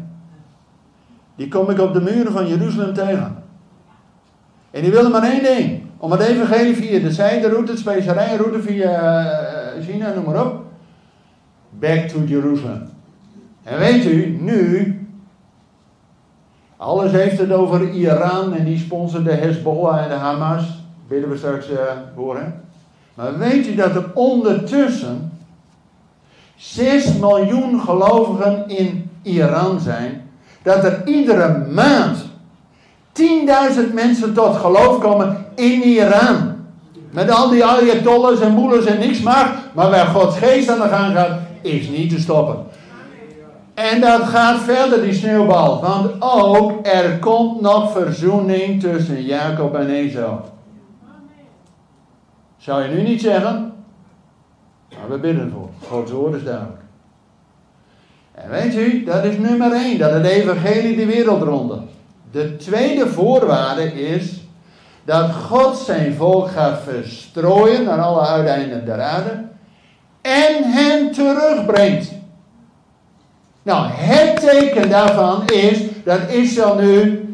die 1.37 1.49
kom 1.49 1.71
ik 1.71 1.81
op 1.81 1.93
de 1.93 2.01
muren 2.01 2.33
van 2.33 2.49
Jeruzalem 2.49 2.95
tegen. 2.95 3.42
En 4.73 4.83
die 4.83 4.91
willen 4.91 5.11
maar 5.11 5.23
één 5.23 5.43
ding. 5.43 5.83
Om 5.99 6.11
het 6.11 6.21
evangelie 6.21 6.77
via 6.77 6.99
de 6.99 7.13
zijderoute, 7.13 7.77
specerijroute 7.77 8.63
via 8.63 9.23
uh, 9.77 9.85
China, 9.85 10.13
noem 10.15 10.25
maar 10.25 10.47
op. 10.47 10.65
Back 11.71 12.09
to 12.09 12.19
Jerusalem. 12.27 12.89
En 13.63 13.79
weet 13.79 14.05
u, 14.05 14.39
nu. 14.41 14.97
Alles 16.77 17.13
heeft 17.13 17.39
het 17.39 17.53
over 17.53 17.91
Iran 17.91 18.55
en 18.55 18.65
die 18.65 18.79
sponsort 18.79 19.25
de 19.25 19.33
Hezbollah 19.33 20.03
en 20.03 20.09
de 20.09 20.15
Hamas. 20.15 20.85
Willen 21.09 21.29
we 21.29 21.37
straks 21.37 21.71
uh, 21.71 21.79
horen. 22.15 22.61
Maar 23.15 23.39
weet 23.39 23.67
u 23.67 23.75
dat 23.75 23.95
er 23.95 24.11
ondertussen 24.15 25.33
6 26.57 27.19
miljoen 27.19 27.81
gelovigen 27.81 28.69
in 28.69 29.11
Iran 29.23 29.81
zijn? 29.81 30.31
Dat 30.63 30.85
er 30.85 31.07
iedere 31.07 31.67
maand 31.71 32.22
10.000 33.13 33.93
mensen 33.93 34.35
tot 34.35 34.57
geloof 34.57 34.99
komen 34.99 35.47
in 35.55 35.83
Iran. 35.83 36.57
Met 37.11 37.31
al 37.31 37.49
die 37.49 37.65
ayatollahs 37.65 38.41
en 38.41 38.53
moeders 38.53 38.85
en 38.85 38.99
niks 38.99 39.21
maar. 39.21 39.63
Maar 39.75 39.91
waar 39.91 40.07
Gods 40.07 40.39
geest 40.39 40.69
aan 40.69 40.81
de 40.81 40.89
gang 40.89 41.15
gaat, 41.15 41.39
is 41.61 41.89
niet 41.89 42.11
te 42.11 42.21
stoppen. 42.21 42.57
En 43.75 44.01
dat 44.01 44.23
gaat 44.23 44.61
verder, 44.61 45.03
die 45.03 45.13
sneeuwbal. 45.13 45.81
Want 45.81 46.11
ook 46.19 46.87
er 46.87 47.19
komt 47.19 47.61
nog 47.61 47.93
verzoening 47.93 48.81
tussen 48.81 49.23
Jacob 49.23 49.75
en 49.75 49.89
Esau. 49.89 50.41
Zou 52.57 52.83
je 52.83 52.89
nu 52.89 53.03
niet 53.03 53.21
zeggen? 53.21 53.73
Maar 54.99 55.11
we 55.11 55.19
bidden 55.19 55.51
voor. 55.51 55.69
Gods 55.89 56.11
woord 56.11 56.35
is 56.35 56.45
duidelijk. 56.45 56.81
En 58.35 58.51
weet 58.51 58.75
u, 58.75 59.05
dat 59.05 59.25
is 59.25 59.39
nummer 59.39 59.73
1. 59.73 59.99
Dat 59.99 60.13
het 60.13 60.25
evangelie 60.25 60.97
de 60.97 61.07
wereld 61.07 61.43
ronde. 61.43 61.79
De 62.33 62.57
tweede 62.57 63.09
voorwaarde 63.09 63.83
is 63.93 64.41
dat 65.05 65.31
God 65.33 65.77
zijn 65.77 66.15
volk 66.15 66.51
gaat 66.51 66.81
verstrooien 66.83 67.85
naar 67.85 68.01
alle 68.01 68.27
uiteinden 68.27 68.85
der 68.85 69.01
aarde 69.01 69.45
en 70.21 70.73
hen 70.73 71.13
terugbrengt. 71.13 72.13
Nou, 73.63 73.87
het 73.91 74.41
teken 74.41 74.91
daarvan 74.91 75.47
is 75.47 75.79
dat 76.05 76.21
Israël 76.31 76.75
nu 76.75 77.25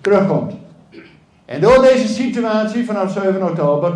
terugkomt. 0.00 0.52
En 1.44 1.60
door 1.60 1.82
deze 1.82 2.08
situatie 2.08 2.84
vanaf 2.84 3.12
7 3.12 3.42
oktober, 3.42 3.94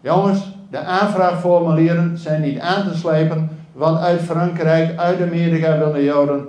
jongens, 0.00 0.38
de 0.70 0.78
aanvraagformulieren 0.78 2.18
zijn 2.18 2.40
niet 2.40 2.58
aan 2.58 2.88
te 2.88 2.98
slepen, 2.98 3.58
want 3.72 4.00
uit 4.00 4.20
Frankrijk, 4.20 4.98
uit 4.98 5.22
Amerika 5.22 5.78
willen 5.78 6.04
Joden 6.04 6.46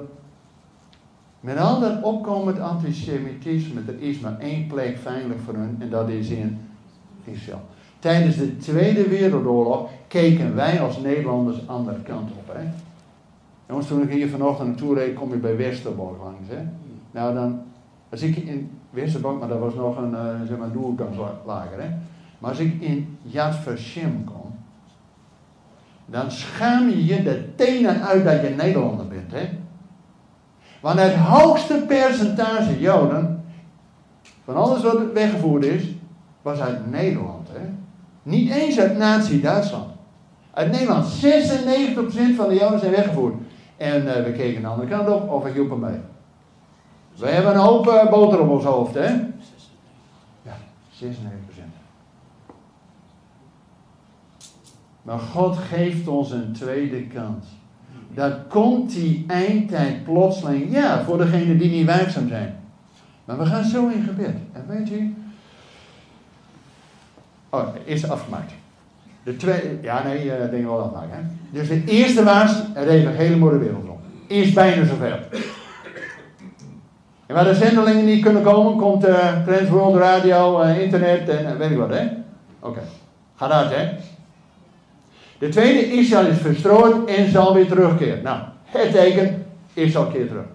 met 1.45 1.58
al 1.58 1.79
dat 1.79 2.01
opkomend 2.01 2.60
antisemitisme, 2.60 3.81
er 3.88 4.01
is 4.01 4.19
maar 4.19 4.39
één 4.39 4.67
plek 4.67 4.97
veilig 4.97 5.38
voor 5.45 5.53
hun 5.53 5.75
en 5.79 5.89
dat 5.89 6.10
is 6.10 6.29
in 6.29 6.60
Israël. 7.23 7.62
Tijdens 7.99 8.36
de 8.36 8.58
Tweede 8.58 9.08
Wereldoorlog 9.08 9.89
keken 10.08 10.55
wij 10.55 10.81
als 10.81 10.99
Nederlanders 10.99 11.60
de 11.60 11.65
andere 11.65 12.01
kant 12.01 12.31
op. 12.31 12.55
Hè? 12.55 12.67
Jongens, 13.67 13.88
toen 13.88 14.01
ik 14.01 14.12
hier 14.12 14.29
vanochtend 14.29 14.67
naartoe 14.67 14.95
reed, 14.95 15.13
kom 15.13 15.29
je 15.29 15.38
bij 15.38 15.58
Westerbork 15.58 16.21
langs. 16.23 16.47
Hè? 16.47 16.62
Nou, 17.12 17.34
dan, 17.34 17.62
als 18.10 18.21
ik 18.21 18.36
in 18.36 18.69
Westerbork, 18.89 19.39
maar 19.39 19.47
dat 19.47 19.60
was 19.60 19.73
nog 19.73 19.97
een, 19.97 20.12
uh, 20.12 20.47
zeg 20.47 20.58
maar, 20.58 21.67
hè? 21.77 21.89
Maar 22.39 22.49
als 22.49 22.60
ik 22.60 22.81
in 22.81 23.17
Yad 23.21 23.55
Vashem 23.55 24.23
kom, 24.23 24.53
dan 26.05 26.31
schaam 26.31 26.89
je 26.89 27.05
je 27.05 27.23
de 27.23 27.55
tenen 27.55 28.01
uit 28.01 28.23
dat 28.23 28.41
je 28.41 28.55
Nederlander 28.58 29.08
bent, 29.08 29.31
hè? 29.31 29.49
Want 30.86 31.00
het 31.00 31.15
hoogste 31.15 31.84
percentage 31.88 32.80
Joden, 32.80 33.43
van 34.43 34.56
alles 34.56 34.84
wat 34.84 35.12
weggevoerd 35.13 35.65
is, 35.65 35.84
was 36.41 36.60
uit 36.60 36.91
Nederland. 36.91 37.48
Hè? 37.52 37.69
Niet 38.24 38.52
eens 38.52 38.80
uit 38.80 38.98
Nazi-Duitsland. 38.98 39.91
Uit 40.52 40.71
Nederland. 40.71 41.06
96% 41.06 42.36
van 42.36 42.48
de 42.50 42.56
Joden 42.60 42.80
zijn 42.80 42.91
weggevoerd. 42.91 43.34
En 43.78 44.06
uh, 44.06 44.13
we 44.13 44.32
keken 44.32 44.62
de 44.62 44.67
andere 44.67 44.89
kant 44.89 45.10
op 45.10 45.30
of 45.30 45.45
ik 45.45 45.54
hielp 45.54 45.69
hem 45.69 45.80
mee. 45.80 46.00
We 47.15 47.28
hebben 47.28 47.52
een 47.52 47.60
hoop 47.60 47.88
uh, 47.88 48.10
boter 48.10 48.39
op 48.39 48.50
ons 48.50 48.63
hoofd, 48.63 48.93
hè? 48.93 49.08
Ja, 50.41 50.58
96%. 51.04 51.06
Maar 55.02 55.19
God 55.19 55.58
geeft 55.58 56.08
ons 56.08 56.32
een 56.32 56.54
tweede 56.54 57.08
kans 57.08 57.45
dan 58.15 58.34
komt 58.47 58.91
die 58.93 59.25
eindtijd 59.28 60.04
plotseling, 60.04 60.73
ja, 60.73 61.04
voor 61.04 61.17
degenen 61.17 61.58
die 61.58 61.69
niet 61.69 61.86
werkzaam 61.86 62.28
zijn. 62.28 62.56
Maar 63.25 63.38
we 63.38 63.45
gaan 63.45 63.63
zo 63.63 63.88
in 63.88 64.04
gebed. 64.04 64.36
En 64.54 64.65
weet 64.67 64.91
u, 64.91 65.15
oh, 67.49 67.67
eerst 67.86 68.10
afgemaakt. 68.10 68.54
De 69.23 69.36
tweede, 69.36 69.78
ja 69.82 70.04
nee, 70.04 70.25
uh, 70.25 70.34
denk 70.51 70.65
wel 70.65 70.80
afmaken. 70.80 71.10
Hè? 71.12 71.21
Dus 71.49 71.67
de 71.67 71.84
eerste 71.86 72.23
was, 72.23 72.62
het 72.73 72.89
hele 72.89 73.38
mooie 73.38 73.58
wereld 73.58 73.86
rond. 73.86 73.99
Is 74.28 74.54
bijna 74.54 74.86
zover. 74.86 75.28
En 77.25 77.36
waar 77.36 77.43
de 77.43 77.56
zendelingen 77.56 78.06
niet 78.06 78.23
kunnen 78.23 78.43
komen, 78.43 78.78
komt 78.78 79.08
uh, 79.08 79.95
Radio, 79.95 80.62
uh, 80.62 80.82
internet 80.82 81.30
en 81.30 81.58
weet 81.58 81.71
ik 81.71 81.78
wat, 81.78 81.89
hè? 81.89 82.01
Oké, 82.01 82.12
okay. 82.60 82.84
gaat 83.36 83.51
uit, 83.51 83.75
hè? 83.75 83.89
De 85.38 85.50
tweede, 85.50 85.91
Israël 85.91 86.28
is 86.28 86.38
verstrooid 86.38 87.10
en 87.10 87.32
zal 87.32 87.54
weer 87.54 87.67
terugkeren. 87.67 88.24
Nou, 88.24 88.39
het 88.63 88.91
teken, 88.91 89.45
Israël 89.74 90.08
keert 90.08 90.28
terug. 90.28 90.45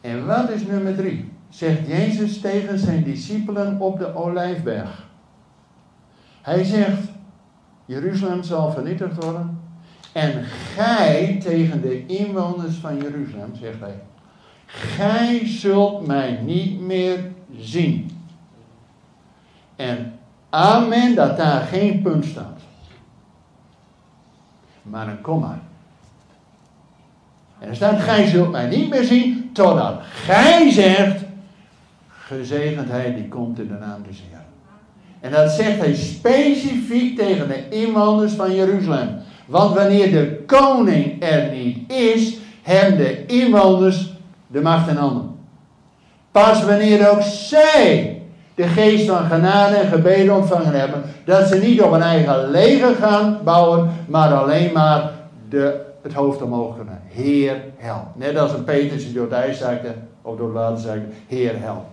En 0.00 0.26
wat 0.26 0.50
is 0.50 0.66
nummer 0.66 0.96
drie? 0.96 1.30
Zegt 1.48 1.86
Jezus 1.86 2.40
tegen 2.40 2.78
zijn 2.78 3.02
discipelen 3.02 3.80
op 3.80 3.98
de 3.98 4.14
Olijfberg. 4.14 5.06
Hij 6.42 6.64
zegt, 6.64 7.02
Jeruzalem 7.84 8.42
zal 8.42 8.70
vernietigd 8.70 9.24
worden. 9.24 9.60
En 10.12 10.44
gij 10.74 11.38
tegen 11.42 11.80
de 11.80 12.06
inwoners 12.06 12.74
van 12.74 12.96
Jeruzalem, 12.96 13.54
zegt 13.60 13.80
hij, 13.80 14.00
gij 14.66 15.46
zult 15.46 16.06
mij 16.06 16.40
niet 16.44 16.80
meer 16.80 17.18
zien. 17.56 18.10
En 19.76 20.12
amen 20.50 21.14
dat 21.14 21.36
daar 21.36 21.60
geen 21.60 22.02
punt 22.02 22.24
staat 22.24 22.61
maar 24.82 25.08
een 25.08 25.20
komma. 25.20 25.60
En 27.58 27.68
er 27.68 27.74
staat, 27.74 28.00
gij 28.00 28.26
zult 28.26 28.50
mij 28.50 28.66
niet 28.66 28.90
meer 28.90 29.04
zien, 29.04 29.50
totdat 29.52 30.00
gij 30.02 30.70
zegt, 30.70 31.24
gezegendheid 32.08 33.14
die 33.14 33.28
komt 33.28 33.58
in 33.58 33.68
de 33.68 33.78
naam 33.80 34.02
des 34.08 34.22
Heeren. 34.26 34.46
En 35.20 35.30
dat 35.30 35.50
zegt 35.50 35.78
hij 35.78 35.94
specifiek 35.94 37.18
tegen 37.18 37.48
de 37.48 37.68
inwoners 37.68 38.32
van 38.32 38.54
Jeruzalem. 38.54 39.18
Want 39.46 39.74
wanneer 39.74 40.10
de 40.10 40.42
koning 40.46 41.22
er 41.22 41.52
niet 41.52 41.92
is, 41.92 42.36
hebben 42.62 42.98
de 42.98 43.26
inwoners 43.26 44.12
de 44.46 44.60
macht 44.60 44.88
in 44.88 44.96
handen. 44.96 45.30
Pas 46.30 46.64
wanneer 46.64 47.10
ook 47.10 47.22
zij 47.22 48.21
de 48.62 48.68
geest 48.68 49.06
van 49.06 49.24
genade 49.24 49.76
en 49.76 49.88
gebeden 49.88 50.36
ontvangen 50.36 50.80
hebben, 50.80 51.02
dat 51.24 51.48
ze 51.48 51.58
niet 51.58 51.82
op 51.82 51.92
een 51.92 52.02
eigen 52.02 52.50
leger 52.50 52.94
gaan 52.94 53.38
bouwen, 53.44 53.90
maar 54.08 54.34
alleen 54.34 54.72
maar 54.72 55.10
de, 55.48 55.84
het 56.02 56.12
hoofd 56.12 56.42
omhoog 56.42 56.76
kunnen. 56.76 57.00
Heer, 57.04 57.64
hel. 57.76 58.06
Net 58.14 58.36
als 58.36 58.52
een 58.52 58.64
Petrus 58.64 59.04
die 59.04 59.14
door 59.14 59.24
het 59.24 59.32
ijs 59.32 59.58
zakte, 59.58 59.94
of 60.22 60.36
door 60.36 60.46
het 60.46 60.56
water 60.56 60.78
zakte, 60.78 61.06
Heer, 61.26 61.60
hel. 61.60 61.86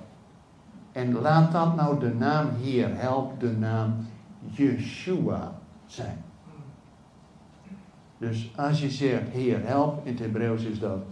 En 0.91 1.21
laat 1.21 1.51
dat 1.51 1.75
nou 1.75 1.99
de 1.99 2.13
naam 2.17 2.49
Heer, 2.61 2.87
help 2.91 3.39
de 3.39 3.51
naam 3.51 4.07
Yeshua 4.51 5.51
zijn. 5.85 6.23
Dus 8.17 8.51
als 8.55 8.81
je 8.81 8.89
zegt 8.89 9.29
Heer, 9.31 9.59
help, 9.63 10.05
in 10.05 10.11
het 10.11 10.21
Hebreeuws 10.21 10.63
is 10.63 10.79
dat 10.79 11.03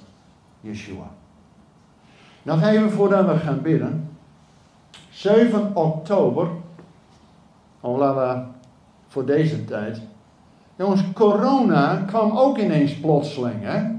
Yeshua. 0.62 1.10
Nog 2.43 2.63
even 2.63 2.91
voordat 2.91 3.26
we 3.26 3.38
gaan 3.38 3.62
bidden. 3.62 4.16
7 5.17 5.71
oktober, 5.73 6.47
we 7.82 8.36
voor 9.08 9.25
deze 9.25 9.65
tijd. 9.65 10.01
Jongens, 10.75 11.01
corona 11.13 12.03
kwam 12.08 12.38
ook 12.38 12.58
ineens 12.58 12.95
plotseling, 12.95 13.56
hè? 13.62 13.95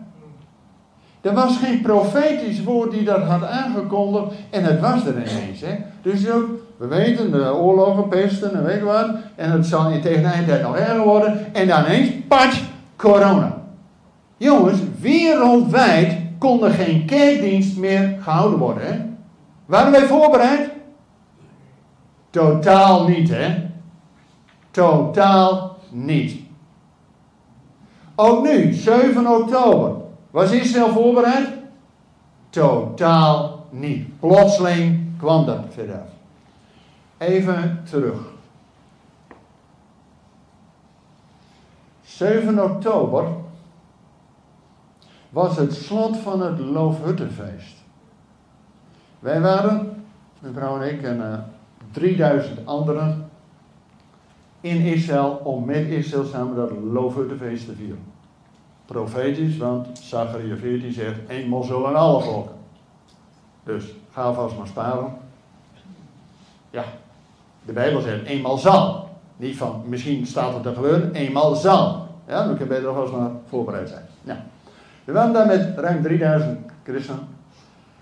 Er 1.21 1.35
was 1.35 1.57
geen 1.57 1.81
profetisch 1.81 2.63
woord 2.63 2.91
die 2.91 3.05
dat 3.05 3.23
had 3.23 3.45
aangekondigd 3.45 4.27
en 4.51 4.65
het 4.65 4.81
was 4.81 5.07
er 5.07 5.15
ineens, 5.15 5.61
hè? 5.61 5.77
Dus 6.03 6.31
ook, 6.31 6.47
we 6.77 6.87
weten, 6.87 7.31
de 7.31 7.55
oorlogen, 7.55 8.09
pesten 8.09 8.55
en 8.55 8.65
weet 8.65 8.83
wat, 8.83 9.11
en 9.37 9.51
het 9.51 9.67
zal 9.67 9.91
in 9.91 10.01
tegen 10.01 10.23
de 10.23 10.29
eindtijd 10.29 10.63
nog 10.63 10.77
erger 10.77 11.05
worden, 11.05 11.55
en 11.55 11.69
dan 11.69 11.85
ineens, 11.85 12.11
patch, 12.29 12.63
corona. 12.97 13.63
Jongens, 14.37 14.79
wereldwijd 15.01 16.17
kon 16.39 16.65
er 16.65 16.71
geen 16.71 17.05
kerkdienst 17.05 17.77
meer 17.77 18.19
gehouden 18.21 18.59
worden, 18.59 18.87
hè? 18.87 19.07
Waren 19.67 19.93
wij 19.93 20.07
voorbereid? 20.07 20.77
Totaal 22.39 23.09
niet, 23.09 23.29
hè? 23.29 23.69
Totaal 24.71 25.79
niet. 25.91 26.41
Ook 28.15 28.43
nu, 28.43 28.73
7 28.73 29.27
oktober. 29.27 29.97
Was 30.31 30.51
Israël 30.51 30.93
voorbereid? 30.93 31.49
Totaal 32.51 33.67
niet. 33.71 34.21
Plotseling 34.21 35.19
kwam 35.19 35.47
dat 35.47 35.65
verder. 35.69 36.03
Even 37.19 37.83
terug. 37.91 38.21
7 42.03 42.65
oktober 42.65 43.27
was 45.31 45.57
het 45.57 45.75
slot 45.75 46.17
van 46.17 46.41
het 46.41 46.59
Loofhuttenfeest. 46.59 47.77
Wij 49.19 49.41
waren, 49.41 50.05
mevrouw 50.41 50.81
en 50.81 50.95
ik 50.95 51.03
en 51.03 51.17
uh, 51.17 51.39
3000 51.99 52.67
anderen, 52.67 53.31
in 54.61 54.81
Israël 54.81 55.41
om 55.45 55.65
met 55.65 55.87
Israël 55.87 56.25
samen 56.25 56.57
dat 56.57 56.71
Loofhuttenfeest 56.71 57.67
te 57.67 57.75
vieren. 57.75 58.03
Profetisch, 58.87 59.57
want 59.57 59.99
Zachariah 59.99 60.59
14 60.59 60.93
zegt, 60.93 61.19
eenmaal 61.29 61.63
zullen 61.63 61.95
alle 61.95 62.23
volken. 62.23 62.55
Dus 63.65 63.85
ga 64.11 64.33
vast 64.33 64.57
maar 64.57 64.67
sparen. 64.67 65.17
Ja, 66.71 66.85
de 67.65 67.73
Bijbel 67.73 68.01
zegt 68.01 68.27
eenmaal 68.27 68.59
zal. 68.59 69.09
Niet 69.37 69.57
van 69.57 69.83
misschien 69.87 70.27
staat 70.27 70.55
het 70.55 70.63
te 70.63 70.75
gebeuren, 70.75 71.13
eenmaal 71.13 71.55
zal. 71.55 72.07
Ja, 72.29 72.45
dan 72.45 72.57
kun 72.57 72.65
je 72.65 72.73
beter 72.73 72.89
alvast 72.89 73.13
maar 73.13 73.31
voorbereid 73.49 73.89
zijn. 73.89 74.05
Nou, 74.23 74.39
we 75.05 75.13
waren 75.13 75.33
daar 75.33 75.47
met 75.47 75.79
ruim 75.79 76.03
3000 76.03 76.59
christenen 76.83 77.29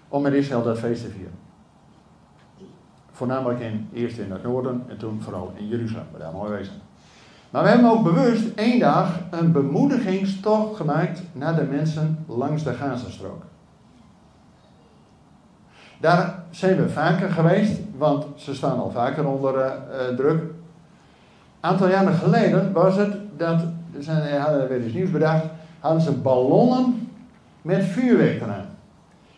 om 0.09 0.23
met 0.23 0.33
Israël 0.33 0.63
dat 0.63 0.79
feest 0.79 1.03
te 1.03 1.11
vieren. 1.11 1.46
Voornamelijk 3.17 3.61
in, 3.61 3.89
eerst 3.93 4.19
in 4.19 4.31
het 4.31 4.43
noorden 4.43 4.83
en 4.89 4.97
toen 4.97 5.23
vooral 5.23 5.53
in 5.55 5.67
Jeruzalem, 5.67 6.07
waar 6.11 6.21
daar 6.21 6.33
mooi 6.33 6.51
wezen. 6.51 6.75
Maar 7.51 7.63
we 7.63 7.69
hebben 7.69 7.91
ook 7.91 8.05
bewust 8.05 8.45
één 8.55 8.79
dag 8.79 9.21
een 9.31 9.53
bemoedigingstocht 9.53 10.77
gemaakt 10.77 11.23
naar 11.33 11.55
de 11.55 11.63
mensen 11.63 12.25
langs 12.27 12.63
de 12.63 12.73
Gazastrook. 12.73 13.43
Daar 16.01 16.45
zijn 16.51 16.77
we 16.77 16.89
vaker 16.89 17.31
geweest, 17.31 17.81
want 17.97 18.27
ze 18.35 18.55
staan 18.55 18.79
al 18.79 18.91
vaker 18.91 19.27
onder 19.27 19.55
uh, 19.55 19.65
uh, 19.65 20.17
druk. 20.17 20.41
Een 20.41 20.51
aantal 21.61 21.89
jaren 21.89 22.15
geleden 22.15 22.73
was 22.73 22.97
het 22.97 23.17
dat, 23.37 23.61
ze 24.01 24.39
hadden 24.41 24.69
weer 24.69 24.85
iets 24.85 24.95
nieuws 24.95 25.11
bedacht, 25.11 25.45
hadden 25.81 26.03
ze 26.03 26.13
ballonnen 26.13 27.09
met 27.63 27.85
vuurwerk 27.85 28.41
eraan. 28.41 28.67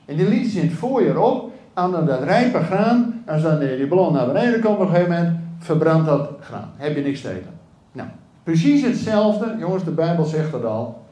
En 0.05 0.17
die 0.17 0.29
lieten 0.29 0.51
ze 0.51 0.61
in 0.61 0.69
het 0.69 0.77
voorjaar 0.77 1.17
op, 1.17 1.53
aan 1.75 2.07
dat 2.07 2.23
rijpe 2.23 2.63
graan, 2.63 3.18
als 3.29 3.43
dan 3.43 3.59
die 3.59 3.87
ballon 3.87 4.13
naar 4.13 4.27
beneden 4.27 4.61
komt 4.61 4.75
op 4.75 4.81
een 4.81 4.89
gegeven 4.89 5.11
moment, 5.11 5.39
verbrandt 5.59 6.07
dat 6.07 6.31
graan. 6.41 6.71
Heb 6.77 6.97
je 6.97 7.03
niks 7.03 7.21
te 7.21 7.31
eten. 7.31 7.51
Nou, 7.93 8.09
precies 8.43 8.83
hetzelfde, 8.83 9.57
jongens, 9.59 9.85
de 9.85 9.91
Bijbel 9.91 10.25
zegt 10.25 10.53
het 10.53 10.65
al. 10.65 11.07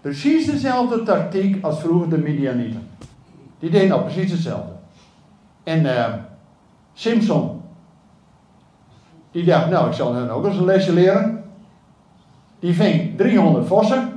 Precies 0.00 0.46
dezelfde 0.46 1.02
tactiek 1.02 1.64
als 1.64 1.80
vroeger 1.80 2.10
de 2.10 2.18
Midianieten. 2.18 2.88
Die 3.58 3.70
deden 3.70 3.88
nou 3.88 4.02
precies 4.02 4.30
hetzelfde. 4.30 4.72
En 5.62 5.84
uh, 5.84 6.14
Simpson, 6.92 7.60
die 9.30 9.44
dacht, 9.44 9.70
nou, 9.70 9.88
ik 9.88 9.94
zal 9.94 10.14
hen 10.14 10.30
ook 10.30 10.46
eens 10.46 10.56
een 10.56 10.64
lesje 10.64 10.92
leren. 10.92 11.44
Die 12.58 12.74
ving 12.74 13.16
300 13.16 13.66
vossen. 13.66 14.12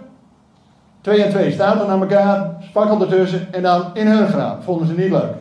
Twee 1.02 1.24
en 1.24 1.30
twee 1.30 1.52
staten 1.52 1.88
naar 1.88 2.00
elkaar, 2.00 2.56
sparkelde 2.60 3.06
ertussen 3.06 3.54
en 3.54 3.62
dan 3.62 3.84
in 3.94 4.08
hun 4.08 4.28
graan. 4.28 4.64
Vonden 4.64 4.88
ze 4.88 4.94
niet 4.94 5.12
leuk. 5.12 5.34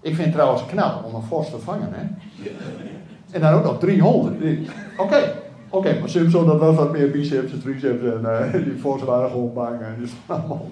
Ik 0.00 0.14
vind 0.14 0.26
het 0.26 0.32
trouwens 0.32 0.66
knap 0.66 1.04
om 1.04 1.14
een 1.14 1.22
vos 1.22 1.50
te 1.50 1.58
vangen, 1.58 1.88
hè. 1.92 2.06
En 3.30 3.40
dan 3.40 3.52
ook 3.52 3.64
nog 3.64 3.78
300. 3.78 4.34
Oké, 4.34 4.70
okay. 4.96 5.22
oké, 5.22 5.36
okay, 5.68 5.98
maar 5.98 6.08
Simpson 6.08 6.46
dat 6.46 6.60
was 6.60 6.76
wat 6.76 6.92
meer 6.92 7.10
biceps 7.10 7.52
en 7.52 7.60
triceps 7.60 8.02
en 8.02 8.20
uh, 8.22 8.52
die 8.64 8.80
vos 8.80 9.02
waren 9.02 9.30
gewoon 9.30 9.52
bang 9.52 9.80
en 9.80 9.94
die 9.98 10.06
staan 10.06 10.40
allemaal 10.40 10.68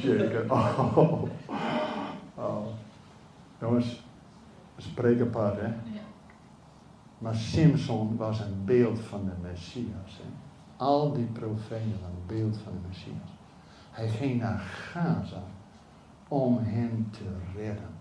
shaken. 0.00 0.50
Oh. 0.50 1.22
Oh. 2.34 2.66
Jongens, 3.60 4.02
dat 4.74 4.84
is 4.84 4.92
een 4.96 5.30
hè. 5.60 5.72
Maar 7.18 7.34
Simpson 7.34 8.16
was 8.16 8.40
een 8.40 8.64
beeld 8.64 9.00
van 9.00 9.24
de 9.24 9.48
Messias. 9.48 10.20
Hè? 10.22 10.28
Al 10.76 11.12
die 11.12 11.24
profeten 11.24 11.98
een 12.04 12.26
beeld 12.26 12.56
van 12.64 12.72
de 12.72 12.88
Messias. 12.88 13.30
Hij 13.90 14.08
ging 14.08 14.40
naar 14.40 14.58
Gaza 14.58 15.42
om 16.28 16.58
hen 16.62 17.08
te 17.10 17.24
redden. 17.56 17.93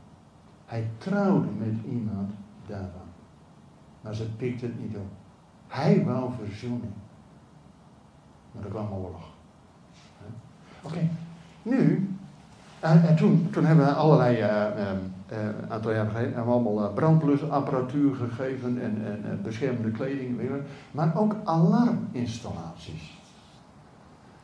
Hij 0.65 0.89
trouwde 0.97 1.47
met 1.57 1.91
iemand 1.91 2.31
daarvan. 2.67 3.07
Maar 4.01 4.15
ze 4.15 4.35
pikte 4.35 4.65
het 4.65 4.79
niet 4.79 4.95
op. 4.95 5.07
Hij 5.67 6.05
wou 6.05 6.31
verzoening. 6.45 6.93
Maar 8.51 8.63
er 8.63 8.69
kwam 8.69 8.91
oorlog. 8.91 9.31
Oké, 10.81 11.09
nu, 11.61 12.09
en, 12.79 13.07
en, 13.07 13.15
toen, 13.15 13.47
toen 13.51 13.65
hebben 13.65 13.85
we 13.85 13.91
allerlei, 13.91 14.41
uh, 14.41 14.51
aantal 15.69 15.91
jaar 15.91 16.05
geleden, 16.05 16.33
hebben 16.33 16.45
we 16.45 16.69
allemaal 16.69 16.97
uh, 16.97 18.15
gegeven 18.15 18.81
en, 18.81 19.05
en, 19.05 19.23
en 19.23 19.39
beschermende 19.43 19.91
kleding, 19.91 20.41
maar 20.91 21.17
ook 21.17 21.35
alarminstallaties. 21.43 23.21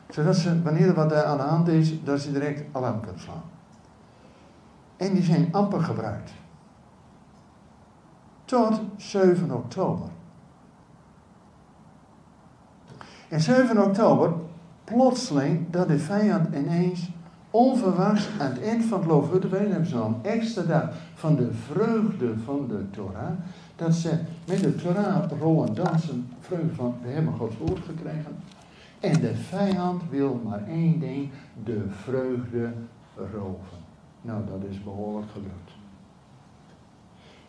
Zodat 0.08 0.36
ze, 0.36 0.62
wanneer 0.62 0.88
er 0.88 0.94
wat 0.94 1.14
aan 1.14 1.36
de 1.36 1.42
hand 1.42 1.68
is, 1.68 2.04
dat 2.04 2.20
ze 2.20 2.32
direct 2.32 2.64
alarm 2.72 3.00
kunnen 3.00 3.20
slaan. 3.20 3.42
En 5.00 5.14
die 5.14 5.22
zijn 5.22 5.48
amper 5.52 5.80
gebruikt 5.80 6.32
tot 8.44 8.80
7 8.96 9.50
oktober. 9.50 10.08
En 13.28 13.40
7 13.40 13.84
oktober, 13.84 14.32
plotseling, 14.84 15.70
dat 15.70 15.88
de 15.88 15.98
vijand 15.98 16.54
ineens 16.54 17.10
onverwachts 17.50 18.28
aan 18.40 18.50
het 18.50 18.62
eind 18.62 18.84
van 18.84 18.98
het 18.98 19.08
Loofhuttenfeest 19.08 19.70
hebben 19.70 19.86
ze 19.88 20.12
extra 20.22 20.62
dag 20.62 20.90
van 21.14 21.36
de 21.36 21.52
vreugde 21.52 22.38
van 22.44 22.66
de 22.68 22.90
Torah. 22.90 23.32
Dat 23.76 23.94
ze 23.94 24.18
met 24.46 24.60
de 24.60 24.74
Torah 24.74 25.30
rollen, 25.40 25.74
dansen, 25.74 26.28
vreugde 26.40 26.74
van 26.74 26.94
we 27.02 27.08
hebben 27.08 27.34
Gods 27.34 27.56
woord 27.58 27.80
gekregen. 27.86 28.36
En 29.00 29.20
de 29.20 29.34
vijand 29.34 30.02
wil 30.10 30.40
maar 30.44 30.66
één 30.66 30.98
ding, 30.98 31.30
de 31.64 31.84
vreugde 31.88 32.72
roven. 33.16 33.79
Nou, 34.22 34.46
dat 34.46 34.70
is 34.70 34.82
behoorlijk 34.82 35.30
gelukt. 35.32 35.70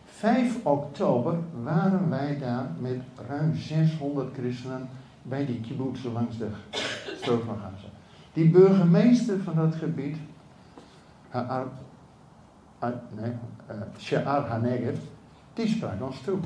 5 0.06 0.66
oktober 0.66 1.38
waren 1.64 2.10
wij 2.10 2.38
daar 2.38 2.70
met 2.80 3.02
ruim 3.28 3.56
600 3.56 4.34
christenen 4.34 4.90
bij 5.22 5.46
die 5.46 5.60
kibbutzen 5.60 6.12
langs 6.12 6.38
de 6.38 6.48
strook 7.18 7.44
van 7.44 7.56
Gaza. 7.56 7.88
Die 8.34 8.50
burgemeester 8.50 9.40
van 9.40 9.56
dat 9.56 9.76
gebied, 9.76 10.18
nee, 13.16 13.32
uh, 13.72 13.76
She'ar 13.98 14.48
HaNegev, 14.48 15.00
die 15.54 15.68
sprak 15.68 16.02
ons 16.02 16.22
toe. 16.22 16.38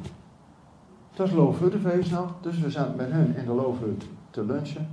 Het 1.10 1.18
was 1.18 1.32
loofhuttenfeest 1.32 2.12
nog, 2.12 2.34
dus 2.42 2.60
we 2.60 2.72
zaten 2.72 2.96
met 2.96 3.12
hun 3.12 3.36
in 3.36 3.46
de 3.46 3.54
loofhut 3.54 4.06
te 4.30 4.46
lunchen. 4.46 4.88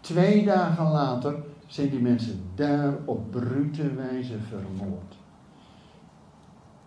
Twee 0.00 0.44
dagen 0.44 0.86
later 0.86 1.34
zijn 1.66 1.90
die 1.90 2.00
mensen 2.00 2.40
daar 2.54 2.94
op 3.04 3.30
brute 3.30 3.94
wijze 3.94 4.38
vermoord. 4.48 5.16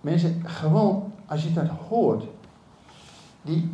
Mensen, 0.01 0.41
gewoon, 0.45 1.11
als 1.25 1.43
je 1.43 1.53
dat 1.53 1.67
hoort, 1.67 2.23
die 3.41 3.71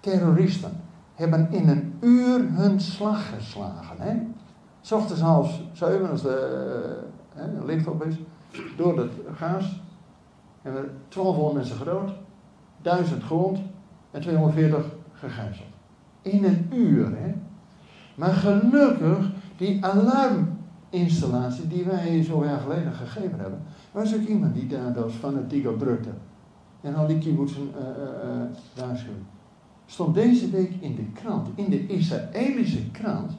terroristen 0.00 0.80
hebben 1.14 1.52
in 1.52 1.68
een 1.68 1.94
uur 2.00 2.40
hun 2.50 2.80
slag 2.80 3.34
geslagen. 3.34 3.96
Hè? 3.98 4.16
S 4.80 4.90
half 5.20 5.60
zeven, 5.72 6.10
als 6.10 6.22
de 6.22 7.02
uh, 7.36 7.64
licht 7.64 7.86
op 7.86 8.04
is, 8.04 8.14
door 8.76 8.98
het 8.98 9.12
gas. 9.34 9.80
Hebben 10.62 10.82
we 10.82 10.88
1200 11.08 11.54
mensen 11.54 11.76
gedood, 11.76 12.10
1000 12.82 13.22
gewond 13.22 13.58
en 14.10 14.20
240 14.20 14.84
gegijzeld. 15.12 15.68
In 16.22 16.44
een 16.44 16.70
uur, 16.72 17.06
hè? 17.16 17.34
Maar 18.14 18.32
gelukkig, 18.32 19.30
die 19.56 19.84
alarminstallatie 19.84 21.66
die 21.68 21.84
wij 21.84 22.22
zo 22.22 22.44
jaar 22.44 22.60
geleden 22.60 22.92
gegeven 22.92 23.38
hebben, 23.38 23.62
was 23.92 24.14
ook 24.14 24.26
iemand 24.26 24.54
die 24.54 24.66
daardoor 24.66 25.10
fanatiek 25.10 25.66
op 25.66 25.78
drukte. 25.78 26.10
En 26.80 26.94
al 26.94 27.06
die 27.06 27.18
kibbutzen 27.18 27.62
uh, 27.62 27.80
uh, 27.80 27.84
uh, 28.30 28.46
waarschuwen. 28.74 29.26
Stond 29.86 30.14
deze 30.14 30.50
week 30.50 30.72
in 30.80 30.94
de 30.94 31.04
krant, 31.12 31.48
in 31.54 31.70
de 31.70 31.86
Israëlische 31.86 32.90
krant, 32.90 33.32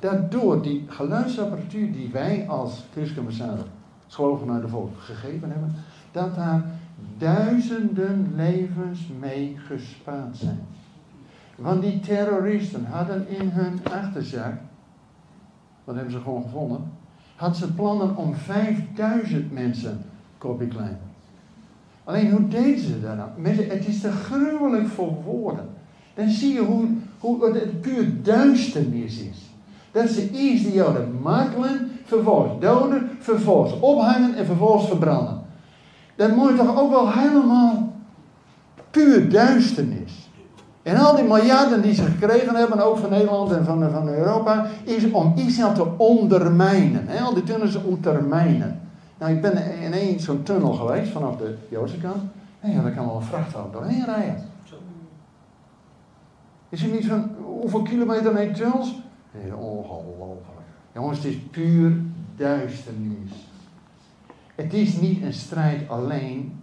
dat 0.00 0.30
door 0.30 0.62
die 0.62 0.84
geluidsapparatuur 0.88 1.92
die 1.92 2.08
wij 2.12 2.48
als 2.48 2.84
christenambassade 2.92 3.62
geloven 4.08 4.46
naar 4.46 4.60
de 4.60 4.68
volk 4.68 4.90
gegeven 4.98 5.50
hebben, 5.50 5.74
dat 6.12 6.34
daar 6.34 6.64
duizenden 7.18 8.32
levens 8.36 9.00
mee 9.20 9.56
gespaard 9.66 10.36
zijn. 10.36 10.60
Want 11.56 11.82
die 11.82 12.00
terroristen 12.00 12.84
hadden 12.84 13.28
in 13.28 13.48
hun 13.48 13.80
achterzak, 13.84 14.54
wat 15.86 15.94
hebben 15.94 16.12
ze 16.12 16.20
gewoon 16.20 16.42
gevonden, 16.42 16.92
had 17.36 17.56
ze 17.56 17.72
plannen 17.72 18.16
om 18.16 18.34
5000 18.34 19.52
mensen 19.52 20.04
kopie 20.38 20.68
klein. 20.68 20.98
Alleen 22.04 22.30
hoe 22.30 22.48
deden 22.48 22.78
ze 22.78 23.00
dat 23.00 23.16
nou? 23.16 23.56
Het 23.68 23.86
is 23.86 24.00
te 24.00 24.10
gruwelijk 24.10 24.88
voor 24.88 25.14
woorden. 25.24 25.68
Dan 26.14 26.28
zie 26.28 26.52
je 26.52 26.60
hoe, 26.60 26.86
hoe 27.18 27.52
het 27.52 27.80
puur 27.80 28.22
duisternis 28.22 29.18
is. 29.18 29.38
Dat 29.92 30.08
ze 30.08 30.30
eerst 30.30 30.64
die 30.64 30.72
Joden 30.72 31.20
martelen, 31.22 31.90
vervolgens 32.04 32.60
doden, 32.60 33.10
vervolgens 33.18 33.80
ophangen 33.80 34.34
en 34.34 34.46
vervolgens 34.46 34.88
verbranden. 34.88 35.40
Dat 36.16 36.36
moet 36.36 36.56
toch 36.56 36.78
ook 36.78 36.90
wel 36.90 37.12
helemaal 37.12 37.92
puur 38.90 39.30
duisternis. 39.30 40.25
En 40.86 40.96
al 40.96 41.16
die 41.16 41.24
miljarden 41.24 41.82
die 41.82 41.94
ze 41.94 42.04
gekregen 42.04 42.54
hebben, 42.54 42.80
ook 42.80 42.98
van 42.98 43.10
Nederland 43.10 43.52
en 43.52 43.64
van, 43.64 43.90
van 43.90 44.08
Europa, 44.08 44.66
is 44.84 45.10
om 45.10 45.32
Israël 45.36 45.72
te 45.72 45.96
ondermijnen. 45.96 47.08
Al 47.08 47.34
die 47.34 47.42
tunnels 47.42 47.82
ondermijnen. 47.82 48.80
Nou, 49.18 49.32
ik 49.32 49.40
ben 49.40 49.80
in 49.80 49.92
één 49.92 50.20
zo'n 50.20 50.42
tunnel 50.42 50.72
geweest 50.72 51.12
vanaf 51.12 51.36
de 51.36 51.56
Joodse 51.68 51.98
kant. 51.98 52.22
En 52.60 52.82
daar 52.82 52.92
kan 52.92 53.06
wel 53.06 53.16
een 53.16 53.22
vrachtauto 53.22 53.70
doorheen 53.70 54.04
rijden. 54.04 54.48
Is 56.68 56.82
er 56.82 56.88
niet 56.88 57.06
van 57.06 57.30
hoeveel 57.42 57.82
kilometer 57.82 58.32
nee 58.32 58.50
tunnels? 58.50 59.00
Nee, 59.30 59.56
ongelooflijk. 59.56 60.66
Jongens, 60.92 61.18
het 61.18 61.26
is 61.26 61.38
puur 61.50 62.00
duisternis. 62.36 63.30
Het 64.54 64.74
is 64.74 65.00
niet 65.00 65.22
een 65.22 65.32
strijd 65.32 65.88
alleen 65.88 66.62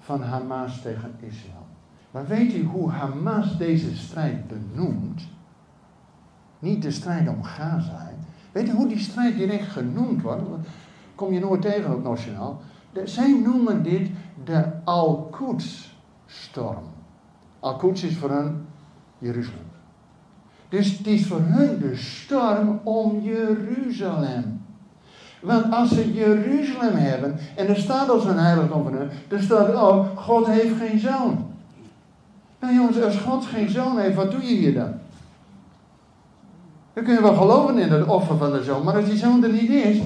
van 0.00 0.22
Hamas 0.22 0.82
tegen 0.82 1.14
Israël. 1.20 1.65
Maar 2.16 2.26
weet 2.26 2.54
u 2.54 2.64
hoe 2.64 2.90
Hamas 2.90 3.58
deze 3.58 3.96
strijd 3.96 4.48
benoemt? 4.48 5.22
Niet 6.58 6.82
de 6.82 6.90
strijd 6.90 7.28
om 7.28 7.42
Gaza. 7.42 8.10
Weet 8.52 8.68
u 8.68 8.72
hoe 8.72 8.88
die 8.88 8.98
strijd 8.98 9.36
direct 9.36 9.68
genoemd 9.68 10.22
wordt? 10.22 10.42
kom 11.14 11.32
je 11.32 11.40
nooit 11.40 11.62
tegen 11.62 11.94
op 11.94 12.02
nationaal. 12.02 12.60
zij 13.04 13.40
noemen 13.44 13.82
dit 13.82 14.10
de 14.44 14.64
Al-Quds-storm. 14.84 16.84
Al-Quds 17.60 18.02
is 18.02 18.16
voor 18.16 18.30
hen 18.30 18.66
Jeruzalem. 19.18 19.70
Dus 20.68 20.98
het 20.98 21.06
is 21.06 21.26
voor 21.26 21.40
hun 21.40 21.78
de 21.78 21.96
storm 21.96 22.80
om 22.84 23.20
Jeruzalem. 23.20 24.64
Want 25.42 25.72
als 25.72 25.94
ze 25.94 26.12
Jeruzalem 26.12 26.94
hebben, 26.94 27.38
en 27.56 27.68
er 27.68 27.76
staat 27.76 28.08
als 28.08 28.24
een 28.24 28.38
heiligdom 28.38 28.82
van 28.82 28.92
hun, 28.92 29.08
dan 29.28 29.40
staat 29.40 29.74
ook, 29.74 30.20
God 30.20 30.46
heeft 30.46 30.76
geen 30.76 30.98
zoon. 30.98 31.54
Nou 32.60 32.74
jongens, 32.74 33.02
als 33.02 33.16
God 33.16 33.44
geen 33.44 33.68
zoon 33.68 33.98
heeft, 33.98 34.16
wat 34.16 34.30
doe 34.30 34.46
je 34.46 34.54
hier 34.54 34.74
dan? 34.74 34.94
Dan 36.92 37.04
kun 37.04 37.14
je 37.14 37.22
wel 37.22 37.34
geloven 37.36 37.78
in 37.78 37.90
het 37.90 38.06
offer 38.06 38.36
van 38.36 38.52
de 38.52 38.64
zoon, 38.64 38.84
maar 38.84 38.96
als 38.96 39.04
die 39.04 39.16
zoon 39.16 39.44
er 39.44 39.52
niet 39.52 39.70
is, 39.70 39.98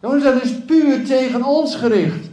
Jongens, 0.00 0.24
dat 0.24 0.42
is 0.42 0.64
puur 0.64 1.04
tegen 1.04 1.44
ons 1.44 1.74
gericht. 1.74 2.28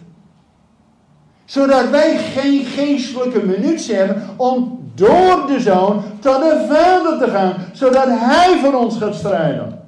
Zodat 1.45 1.89
wij 1.89 2.17
geen 2.17 2.65
geestelijke 2.65 3.45
minuut 3.45 3.87
hebben 3.87 4.23
om 4.35 4.79
door 4.95 5.47
de 5.47 5.59
zoon 5.59 6.03
tot 6.19 6.39
de 6.39 6.65
vader 6.69 7.19
te 7.19 7.31
gaan. 7.31 7.53
Zodat 7.73 8.05
hij 8.07 8.59
voor 8.63 8.73
ons 8.73 8.97
gaat 8.97 9.15
strijden. 9.15 9.81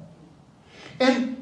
En 0.96 1.36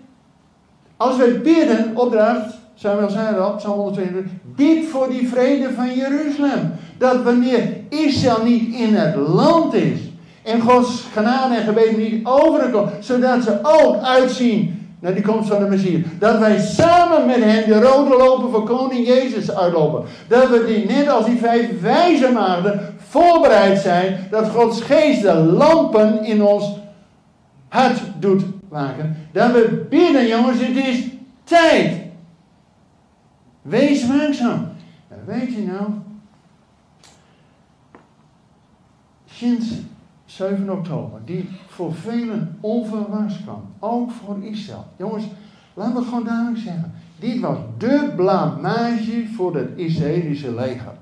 als 0.96 1.16
wij 1.16 1.40
bidden, 1.40 1.96
opdracht, 1.96 2.57
Samuel 2.80 3.10
zei 3.10 3.34
dat, 3.34 3.56
Psalm 3.56 3.78
122, 3.78 4.32
bid 4.56 4.88
voor 4.90 5.08
die 5.08 5.28
vrede 5.28 5.72
van 5.74 5.94
Jeruzalem. 5.94 6.72
Dat 6.98 7.22
wanneer 7.22 7.62
Israël 7.88 8.44
niet 8.44 8.74
in 8.74 8.94
het 8.94 9.14
land 9.14 9.74
is, 9.74 9.98
en 10.42 10.60
Gods 10.60 11.04
genade 11.12 11.54
en 11.54 11.64
gebeden 11.64 11.98
niet 11.98 12.26
overkomt, 12.26 12.90
zodat 13.00 13.42
ze 13.42 13.58
ook 13.62 14.02
uitzien 14.02 14.86
naar 15.00 15.14
die 15.14 15.22
komst 15.22 15.48
van 15.48 15.62
de 15.62 15.68
Messias. 15.68 16.00
Dat 16.18 16.38
wij 16.38 16.58
samen 16.58 17.26
met 17.26 17.44
hen 17.44 17.68
de 17.68 17.80
rode 17.80 18.16
lopen 18.16 18.50
voor 18.50 18.62
koning 18.62 19.06
Jezus 19.06 19.54
uitlopen. 19.54 20.04
Dat 20.28 20.48
we 20.48 20.64
die 20.66 20.86
net 20.86 21.08
als 21.08 21.26
die 21.26 21.38
vijf 21.38 21.80
wijze 21.80 22.30
maagden 22.32 22.94
voorbereid 23.08 23.78
zijn. 23.78 24.26
Dat 24.30 24.48
Gods 24.48 24.80
geest 24.80 25.22
de 25.22 25.34
lampen 25.34 26.24
in 26.24 26.42
ons 26.42 26.72
hart 27.68 28.00
doet 28.18 28.42
maken. 28.70 29.16
Dat 29.32 29.52
we 29.52 29.86
bidden 29.90 30.26
jongens, 30.26 30.58
het 30.60 30.86
is 30.86 31.04
tijd. 31.44 32.07
Wees 33.68 34.06
waakzaam. 34.06 34.68
En 35.08 35.18
weet 35.26 35.54
je 35.54 35.62
nou, 35.62 35.90
sinds 39.26 39.66
7 40.24 40.70
oktober, 40.70 41.20
die 41.24 41.48
voor 41.66 41.94
velen 41.94 42.58
onverwachts 42.60 43.42
kwam. 43.42 43.62
Ook 43.78 44.10
voor 44.10 44.44
Israël. 44.44 44.84
Jongens, 44.96 45.24
laten 45.74 45.94
we 45.94 46.02
gewoon 46.02 46.24
duidelijk 46.24 46.58
zeggen. 46.58 46.92
Dit 47.18 47.40
was 47.40 47.56
de 47.78 48.12
blamage 48.16 49.26
voor 49.36 49.56
het 49.56 49.68
Israëlische 49.76 50.54
leger. 50.54 50.92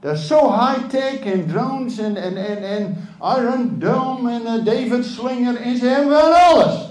Dat 0.00 0.16
is 0.16 0.26
zo 0.26 0.52
high-tech 0.52 1.20
en 1.20 1.46
drones 1.46 1.98
en, 1.98 2.16
en, 2.16 2.36
en, 2.36 2.62
en 2.62 2.96
Iron 3.20 3.78
Dome 3.78 4.32
en 4.32 4.42
uh, 4.42 4.64
David 4.64 5.04
Slinger 5.04 5.56
en 5.56 5.76
ze 5.76 5.86
hebben 5.86 6.08
wel 6.08 6.34
alles. 6.34 6.88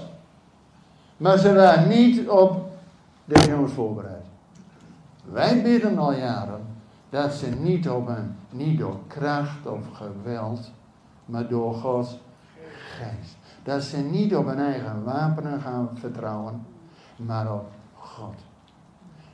Maar 1.16 1.38
ze 1.38 1.54
waren 1.54 1.88
niet 1.88 2.28
op 2.28 2.70
de 3.24 3.44
jongens 3.48 3.72
voorbereid. 3.72 4.21
Wij 5.22 5.62
bidden 5.62 5.98
al 5.98 6.12
jaren 6.12 6.60
dat 7.10 7.32
ze 7.32 7.46
niet 7.46 7.88
op 7.88 8.08
een, 8.08 8.34
niet 8.50 8.78
door 8.78 8.98
kracht 9.06 9.66
of 9.66 9.80
geweld, 9.92 10.70
maar 11.24 11.48
door 11.48 11.74
Gods 11.74 12.18
geest. 12.96 13.36
Dat 13.62 13.82
ze 13.82 13.96
niet 13.96 14.36
op 14.36 14.46
hun 14.46 14.58
eigen 14.58 15.04
wapenen 15.04 15.60
gaan 15.60 15.88
vertrouwen, 15.94 16.66
maar 17.16 17.54
op 17.54 17.70
God. 17.94 18.34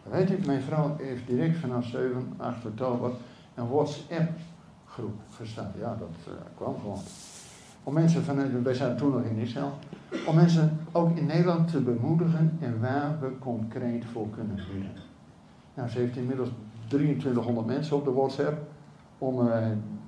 Weet 0.03 0.31
u, 0.31 0.39
mijn 0.47 0.61
vrouw 0.61 0.97
heeft 0.99 1.27
direct 1.27 1.59
vanaf 1.59 1.85
7, 1.85 2.33
8 2.37 2.65
oktober 2.65 3.11
een 3.55 3.69
WhatsApp-groep 3.69 5.21
gestart. 5.37 5.75
Ja, 5.79 5.97
dat 5.99 6.09
uh, 6.29 6.35
kwam 6.57 6.75
gewoon. 6.81 7.01
Om 7.83 7.95
mensen 7.95 8.25
vanuit, 8.25 8.63
wij 8.63 8.75
zijn 8.75 8.97
toen 8.97 9.11
nog 9.11 9.23
in 9.23 9.37
Israël, 9.37 9.73
om 10.27 10.35
mensen 10.35 10.79
ook 10.93 11.17
in 11.17 11.27
Nederland 11.27 11.71
te 11.71 11.81
bemoedigen 11.81 12.59
en 12.61 12.81
waar 12.81 13.21
we 13.21 13.39
concreet 13.39 14.05
voor 14.13 14.31
kunnen 14.31 14.57
bidden. 14.57 15.08
Nou, 15.79 15.91
ze 15.91 15.99
heeft 15.99 16.17
inmiddels 16.17 16.49
2300 16.87 17.67
mensen 17.67 17.97
op 17.97 18.05
de 18.05 18.13
WhatsApp 18.13 18.59
om 19.19 19.47
uh, 19.47 19.67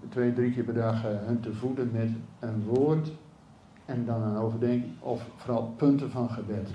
twee, 0.08 0.32
drie 0.32 0.52
keer 0.52 0.64
per 0.64 0.74
dag 0.74 1.04
uh, 1.04 1.10
hun 1.26 1.40
te 1.40 1.52
voeden 1.52 1.90
met 1.92 2.08
een 2.38 2.64
woord 2.64 3.12
en 3.84 4.04
dan 4.04 4.22
een 4.22 4.36
overdenking 4.36 4.92
of 5.00 5.26
vooral 5.36 5.74
punten 5.76 6.10
van 6.10 6.30
gebed. 6.30 6.70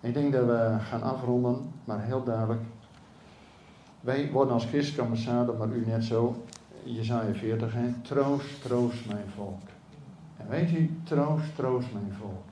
Ik 0.00 0.14
denk 0.14 0.32
dat 0.32 0.46
we 0.46 0.76
gaan 0.80 1.02
afronden, 1.02 1.56
maar 1.84 2.04
heel 2.04 2.24
duidelijk. 2.24 2.60
Wij 4.00 4.30
worden 4.30 4.54
als 4.54 4.66
christenambassade, 4.66 5.52
maar 5.52 5.68
u 5.68 5.86
net 5.86 6.04
zo, 6.04 6.44
Jezaja 6.82 7.34
40, 7.34 7.74
hè? 7.74 7.92
troost, 8.02 8.62
troost 8.62 9.06
mijn 9.06 9.28
volk. 9.34 9.62
En 10.36 10.48
weet 10.48 10.70
u, 10.70 10.90
troost, 11.04 11.54
troost 11.54 11.92
mijn 11.92 12.12
volk. 12.20 12.44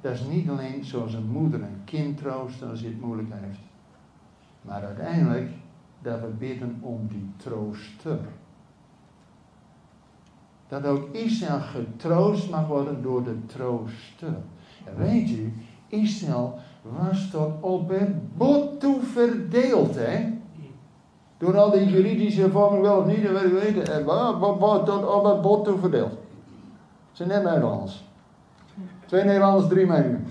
dat 0.00 0.12
is 0.12 0.24
niet 0.24 0.48
alleen 0.48 0.84
zoals 0.84 1.14
een 1.14 1.28
moeder 1.28 1.62
een 1.62 1.84
kind 1.84 2.18
troost 2.18 2.62
als 2.62 2.80
hij 2.80 2.88
het 2.88 3.00
moeilijk 3.00 3.28
heeft. 3.32 3.69
Maar 4.62 4.84
uiteindelijk 4.84 5.50
dat 6.02 6.20
we 6.20 6.26
bidden 6.26 6.78
om 6.80 7.06
die 7.08 7.30
trooster. 7.36 8.18
Dat 10.68 10.84
ook 10.84 11.08
Israël 11.12 11.60
getroost 11.60 12.50
mag 12.50 12.66
worden 12.66 13.02
door 13.02 13.24
de 13.24 13.46
trooster. 13.46 14.34
En 14.84 14.96
weet 14.96 15.30
u, 15.30 15.52
Israël 15.86 16.58
was 16.82 17.30
tot 17.30 17.52
op 17.60 17.88
het 17.88 18.36
bot 18.36 18.80
toe 18.80 19.02
verdeeld, 19.02 19.94
hè? 19.94 20.38
Door 21.38 21.58
al 21.58 21.70
die 21.70 21.86
juridische 21.86 22.50
vormen 22.50 22.80
wel 22.80 22.98
of 22.98 23.06
niet, 23.06 23.22
dat 23.22 23.42
weten. 23.42 23.94
En 23.94 24.04
wat 24.04 24.86
tot 24.86 25.08
op 25.08 25.24
het 25.24 25.40
bot 25.40 25.64
toe 25.64 25.78
verdeeld. 25.78 26.12
Ze 27.12 27.26
net 27.26 27.42
Nederlands. 27.42 28.04
Twee 29.06 29.24
Nederlanders, 29.24 29.68
drie 29.68 29.86
meningen. 29.86 30.26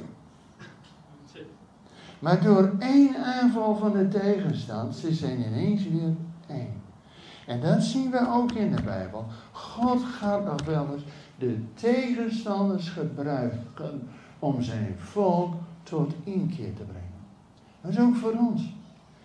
Maar 2.19 2.43
door 2.43 2.71
één 2.79 3.15
aanval 3.15 3.75
van 3.75 3.91
de 3.91 4.07
tegenstand, 4.07 4.95
ze 4.95 5.13
zijn 5.13 5.45
ineens 5.45 5.87
weer 5.87 6.13
één. 6.47 6.81
En 7.47 7.61
dat 7.61 7.83
zien 7.83 8.11
we 8.11 8.27
ook 8.29 8.51
in 8.51 8.75
de 8.75 8.81
Bijbel. 8.81 9.25
God 9.51 10.03
gaat 10.03 10.45
nog 10.45 10.65
wel 10.65 10.87
eens 10.93 11.03
de 11.37 11.63
tegenstanders 11.73 12.89
gebruiken 12.89 14.07
om 14.39 14.61
zijn 14.61 14.95
volk 14.97 15.53
tot 15.83 16.13
inkeer 16.23 16.73
te 16.73 16.83
brengen. 16.83 17.09
Dat 17.81 17.91
is 17.91 17.99
ook 17.99 18.15
voor 18.15 18.33
ons. 18.33 18.73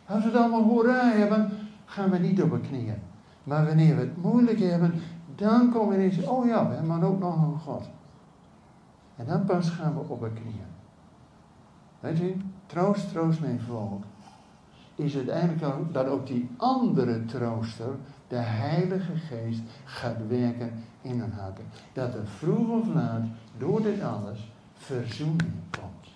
Als 0.06 0.22
we 0.22 0.28
het 0.28 0.38
allemaal 0.38 0.62
hoera 0.62 1.10
hebben, 1.10 1.50
gaan 1.84 2.10
we 2.10 2.18
niet 2.18 2.42
op 2.42 2.50
de 2.50 2.60
knieën. 2.60 2.98
Maar 3.44 3.66
wanneer 3.66 3.94
we 3.94 4.00
het 4.00 4.22
moeilijk 4.22 4.60
hebben, 4.60 4.94
dan 5.34 5.72
komen 5.72 5.88
we 5.88 6.04
ineens, 6.04 6.26
oh 6.26 6.46
ja, 6.46 6.68
we 6.68 6.74
hebben 6.74 7.02
ook 7.02 7.18
nog 7.18 7.42
een 7.42 7.58
God. 7.58 7.88
En 9.16 9.26
dan 9.26 9.44
pas 9.44 9.70
gaan 9.70 9.94
we 9.94 10.00
op 10.08 10.20
de 10.20 10.30
knieën. 10.32 10.72
Weet 12.00 12.20
u, 12.20 12.36
troost, 12.66 13.08
troost 13.08 13.40
mijn 13.40 13.60
volk. 13.60 14.02
Is 14.94 15.16
uiteindelijk 15.16 15.92
dat 15.92 16.06
ook 16.06 16.26
die 16.26 16.48
andere 16.56 17.24
trooster, 17.24 17.94
de 18.28 18.36
Heilige 18.36 19.16
Geest, 19.16 19.60
gaat 19.84 20.28
werken 20.28 20.72
in 21.02 21.20
hun 21.20 21.32
harten. 21.32 21.64
Dat 21.92 22.14
er 22.14 22.26
vroeg 22.26 22.68
of 22.68 22.94
laat, 22.94 23.22
door 23.58 23.82
dit 23.82 24.02
alles, 24.02 24.50
verzoening 24.74 25.52
komt. 25.70 26.08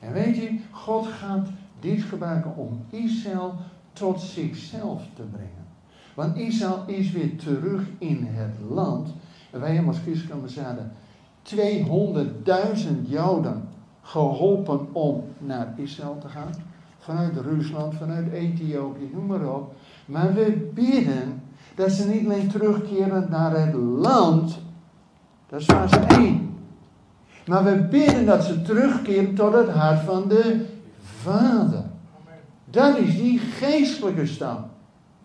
En 0.00 0.12
weet 0.12 0.36
je, 0.36 0.58
God 0.70 1.06
gaat 1.06 1.48
dit 1.80 2.02
gebruiken 2.02 2.56
om 2.56 2.84
Israël 2.90 3.54
tot 3.92 4.20
zichzelf 4.20 5.02
te 5.14 5.22
brengen. 5.22 5.66
Want 6.14 6.36
Israël 6.36 6.84
is 6.86 7.10
weer 7.10 7.36
terug 7.36 7.88
in 7.98 8.24
het 8.24 8.54
land. 8.70 9.14
En 9.50 9.60
wij 9.60 9.74
hebben 9.74 9.92
als 9.92 10.02
christenen 10.02 10.92
200.000 11.42 13.08
Joden 13.08 13.68
geholpen 14.02 14.88
om 14.92 15.24
naar 15.38 15.74
Israël 15.76 16.18
te 16.20 16.28
gaan. 16.28 16.50
Vanuit 16.98 17.36
Rusland, 17.36 17.94
vanuit 17.94 18.32
Ethiopië, 18.32 19.10
noem 19.12 19.26
maar 19.26 19.54
op. 19.54 19.74
Maar 20.06 20.34
we 20.34 20.70
bidden 20.74 21.42
dat 21.74 21.90
ze 21.90 22.08
niet 22.08 22.24
alleen 22.24 22.48
terugkeren 22.48 23.26
naar 23.30 23.56
het 23.56 23.74
land. 23.74 24.58
Dat 25.46 25.60
is 25.60 25.66
fase 25.66 25.98
1. 25.98 26.56
Maar 27.46 27.64
we 27.64 27.86
bidden 27.90 28.26
dat 28.26 28.44
ze 28.44 28.62
terugkeren 28.62 29.34
tot 29.34 29.52
het 29.52 29.68
hart 29.68 30.00
van 30.00 30.28
de 30.28 30.66
Vader. 31.00 31.84
Dat 32.64 32.98
is 32.98 33.16
die 33.16 33.38
geestelijke 33.38 34.26
stam. 34.26 34.70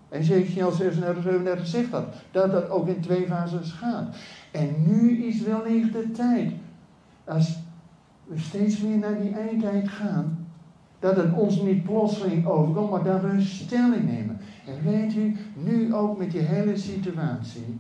En 0.10 0.20
Ezekiel 0.20 0.72
36, 0.72 1.24
37 1.24 1.68
zegt 1.68 1.92
dat. 1.92 2.06
Dat 2.32 2.52
dat 2.52 2.70
ook 2.70 2.88
in 2.88 3.02
twee 3.02 3.26
fases 3.28 3.72
gaat. 3.72 4.16
En 4.52 4.76
nu 4.88 5.26
is 5.26 5.42
wel 5.42 5.64
de 5.64 6.12
tijd. 6.12 6.52
Als 7.26 7.58
we 8.28 8.40
steeds 8.40 8.80
meer 8.80 8.98
naar 8.98 9.22
die 9.22 9.34
eindtijd 9.34 9.90
gaan. 9.90 10.48
Dat 11.00 11.16
het 11.16 11.34
ons 11.34 11.62
niet 11.62 11.84
plotseling 11.84 12.46
overkomt, 12.46 12.90
maar 12.90 13.04
dat 13.04 13.22
we 13.22 13.42
stelling 13.42 14.04
nemen. 14.04 14.40
En 14.66 14.92
weet 14.92 15.16
u, 15.16 15.36
nu 15.64 15.94
ook 15.94 16.18
met 16.18 16.32
die 16.32 16.42
hele 16.42 16.78
situatie. 16.78 17.80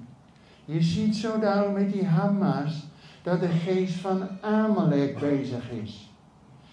Je 0.65 0.81
ziet 0.81 1.15
zo 1.15 1.39
duidelijk 1.39 1.77
met 1.77 1.93
die 1.93 2.05
Hamas 2.05 2.87
dat 3.23 3.39
de 3.39 3.47
geest 3.47 3.93
van 3.93 4.27
Amalek 4.41 5.19
bezig 5.19 5.71
is. 5.71 6.11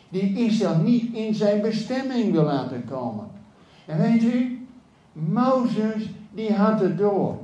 Die 0.08 0.46
Israël 0.46 0.78
niet 0.78 1.14
in 1.14 1.34
zijn 1.34 1.60
bestemming 1.60 2.32
wil 2.32 2.44
laten 2.44 2.84
komen. 2.84 3.26
En 3.86 3.98
weet 3.98 4.22
u, 4.22 4.66
Mozes 5.12 6.10
die 6.30 6.52
had 6.52 6.80
het 6.80 6.98
door. 6.98 7.38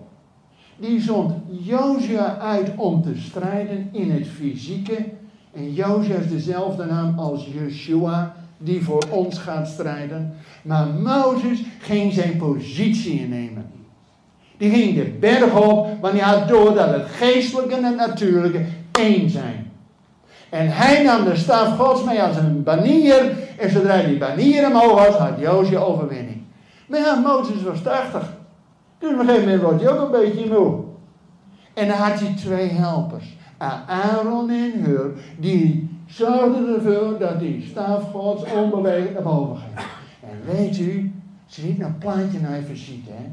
Die 0.76 1.00
zond 1.00 1.34
Jozua 1.48 2.38
uit 2.38 2.76
om 2.76 3.02
te 3.02 3.16
strijden 3.16 3.88
in 3.92 4.10
het 4.10 4.26
fysieke. 4.26 5.06
En 5.52 5.74
is 5.74 6.28
dezelfde 6.28 6.84
naam 6.84 7.18
als 7.18 7.46
Yeshua, 7.52 8.34
die 8.58 8.84
voor 8.84 9.04
ons 9.10 9.38
gaat 9.38 9.68
strijden. 9.68 10.34
Maar 10.62 10.86
Mozes 10.86 11.62
ging 11.78 12.12
zijn 12.12 12.36
positie 12.36 13.20
innemen. 13.20 13.70
Die 14.56 14.70
ging 14.70 14.94
de 14.94 15.04
berg 15.04 15.60
op, 15.60 15.86
want 16.00 16.20
hij 16.20 16.22
had 16.22 16.48
door 16.48 16.74
dat 16.74 16.92
het 16.92 17.06
geestelijke 17.06 17.74
en 17.74 17.84
het 17.84 17.96
natuurlijke 17.96 18.64
één 18.92 19.30
zijn. 19.30 19.72
En 20.50 20.68
hij 20.68 21.02
nam 21.02 21.24
de 21.24 21.36
staf 21.36 21.78
gods 21.78 22.04
mee 22.04 22.22
als 22.22 22.36
een 22.36 22.62
banier. 22.62 23.32
En 23.58 23.70
zodra 23.70 24.02
die 24.02 24.18
banier 24.18 24.66
omhoog 24.66 25.06
was, 25.06 25.16
had 25.16 25.38
Jozua 25.38 25.78
overwinning. 25.78 26.42
Maar 26.86 27.00
ja, 27.00 27.14
Mozes 27.14 27.62
was 27.62 27.82
80. 27.82 28.22
Dus 28.98 29.12
op 29.12 29.18
een 29.18 29.26
gegeven 29.26 29.60
moment 29.60 29.80
hij 29.80 29.90
ook 29.90 30.00
een 30.00 30.20
beetje 30.20 30.48
moe. 30.48 30.78
En 31.74 31.88
dan 31.88 31.96
had 31.96 32.20
hij 32.20 32.34
twee 32.36 32.68
helpers. 32.68 33.36
Aaron 33.86 34.50
en 34.50 34.84
Hur. 34.84 35.12
Die 35.38 35.88
zorgden 36.06 36.74
ervoor 36.74 37.18
dat 37.18 37.38
die 37.38 37.66
staf 37.70 38.10
gods 38.10 38.52
onbewegelijk 38.52 39.14
naar 39.14 39.22
boven 39.22 39.56
ging. 39.56 39.86
En 40.20 40.54
weet 40.54 40.78
u, 40.78 41.12
ze 41.46 41.66
liet 41.66 41.80
een 41.80 41.98
plaatje 41.98 42.40
naar 42.40 42.58
even 42.58 42.76
zien, 42.76 43.04
hè. 43.08 43.30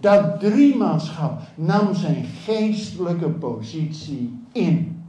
Dat 0.00 0.40
driemanschap 0.40 1.40
nam 1.54 1.94
zijn 1.94 2.24
geestelijke 2.24 3.28
positie 3.28 4.40
in. 4.52 5.02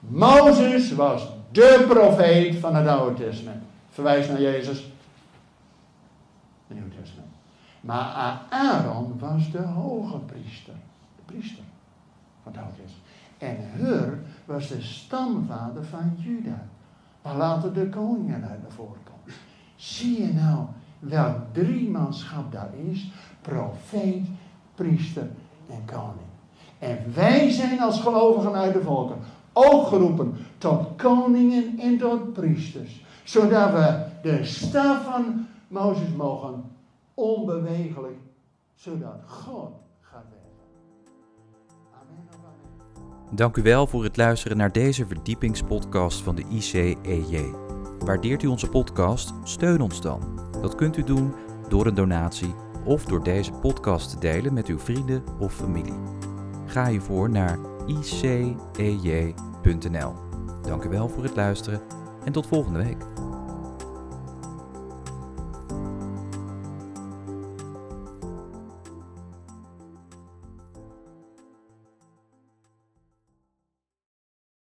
Mozes 0.00 0.94
was 0.94 1.28
de 1.52 1.84
profeet 1.88 2.56
van 2.56 2.74
het 2.74 2.86
Oude 2.86 3.24
Testament. 3.24 3.62
Verwijs 3.90 4.28
naar 4.28 4.40
Jezus. 4.40 4.78
Het 6.66 6.78
Nieuwe 6.78 6.90
Testament. 7.00 7.32
Maar 7.80 8.40
Aaron 8.50 9.18
was 9.18 9.50
de 9.50 9.62
hoge 9.62 10.18
priester. 10.18 10.74
De 11.16 11.32
priester 11.32 11.64
van 12.42 12.52
het 12.52 12.60
Oude 12.60 12.76
Testament. 12.76 13.08
En 13.40 13.56
Hur 13.76 14.18
was 14.44 14.68
de 14.68 14.82
stamvader 14.82 15.84
van 15.84 16.12
Juda. 16.16 16.66
Waar 17.22 17.36
later 17.36 17.72
de 17.72 17.88
koningen 17.88 18.44
uit 18.48 18.62
naar 18.62 18.70
voren. 18.70 18.98
Zie 19.76 20.22
je 20.22 20.32
nou 20.32 20.64
welk 20.98 21.36
driemanschap 21.52 22.52
daar 22.52 22.70
is? 22.90 23.10
Profeet, 23.40 24.26
priester 24.74 25.30
en 25.70 25.84
koning. 25.84 26.28
En 26.78 26.98
wij 27.14 27.50
zijn 27.50 27.80
als 27.80 28.00
gelovigen 28.00 28.54
uit 28.54 28.72
de 28.72 28.82
volken 28.82 29.16
ook 29.52 29.86
geroepen 29.86 30.36
tot 30.58 30.96
koningen 30.96 31.78
en 31.78 31.98
tot 31.98 32.32
priesters. 32.32 33.04
Zodat 33.24 33.72
we 33.72 34.04
de 34.22 34.44
staf 34.44 35.04
van 35.04 35.46
Mozes 35.68 36.12
mogen 36.16 36.64
onbewegelijk, 37.14 38.18
zodat 38.74 39.20
God 39.26 39.70
Dank 43.32 43.56
u 43.56 43.62
wel 43.62 43.86
voor 43.86 44.04
het 44.04 44.16
luisteren 44.16 44.56
naar 44.56 44.72
deze 44.72 45.06
verdiepingspodcast 45.06 46.22
van 46.22 46.34
de 46.34 46.44
ICEJ. 46.48 47.54
Waardeert 47.98 48.42
u 48.42 48.46
onze 48.46 48.68
podcast? 48.68 49.32
Steun 49.42 49.80
ons 49.80 50.00
dan. 50.00 50.40
Dat 50.60 50.74
kunt 50.74 50.96
u 50.96 51.04
doen 51.04 51.34
door 51.68 51.86
een 51.86 51.94
donatie 51.94 52.54
of 52.84 53.04
door 53.04 53.22
deze 53.22 53.52
podcast 53.52 54.10
te 54.10 54.18
delen 54.18 54.54
met 54.54 54.66
uw 54.66 54.78
vrienden 54.78 55.24
of 55.38 55.54
familie. 55.54 55.98
Ga 56.66 56.86
hiervoor 56.86 57.30
naar 57.30 57.58
icej.nl. 57.86 58.54
Dank 60.62 60.84
u 60.84 60.88
wel 60.88 61.08
voor 61.08 61.22
het 61.22 61.36
luisteren 61.36 61.80
en 62.24 62.32
tot 62.32 62.46
volgende 62.46 62.78
week. 62.78 63.19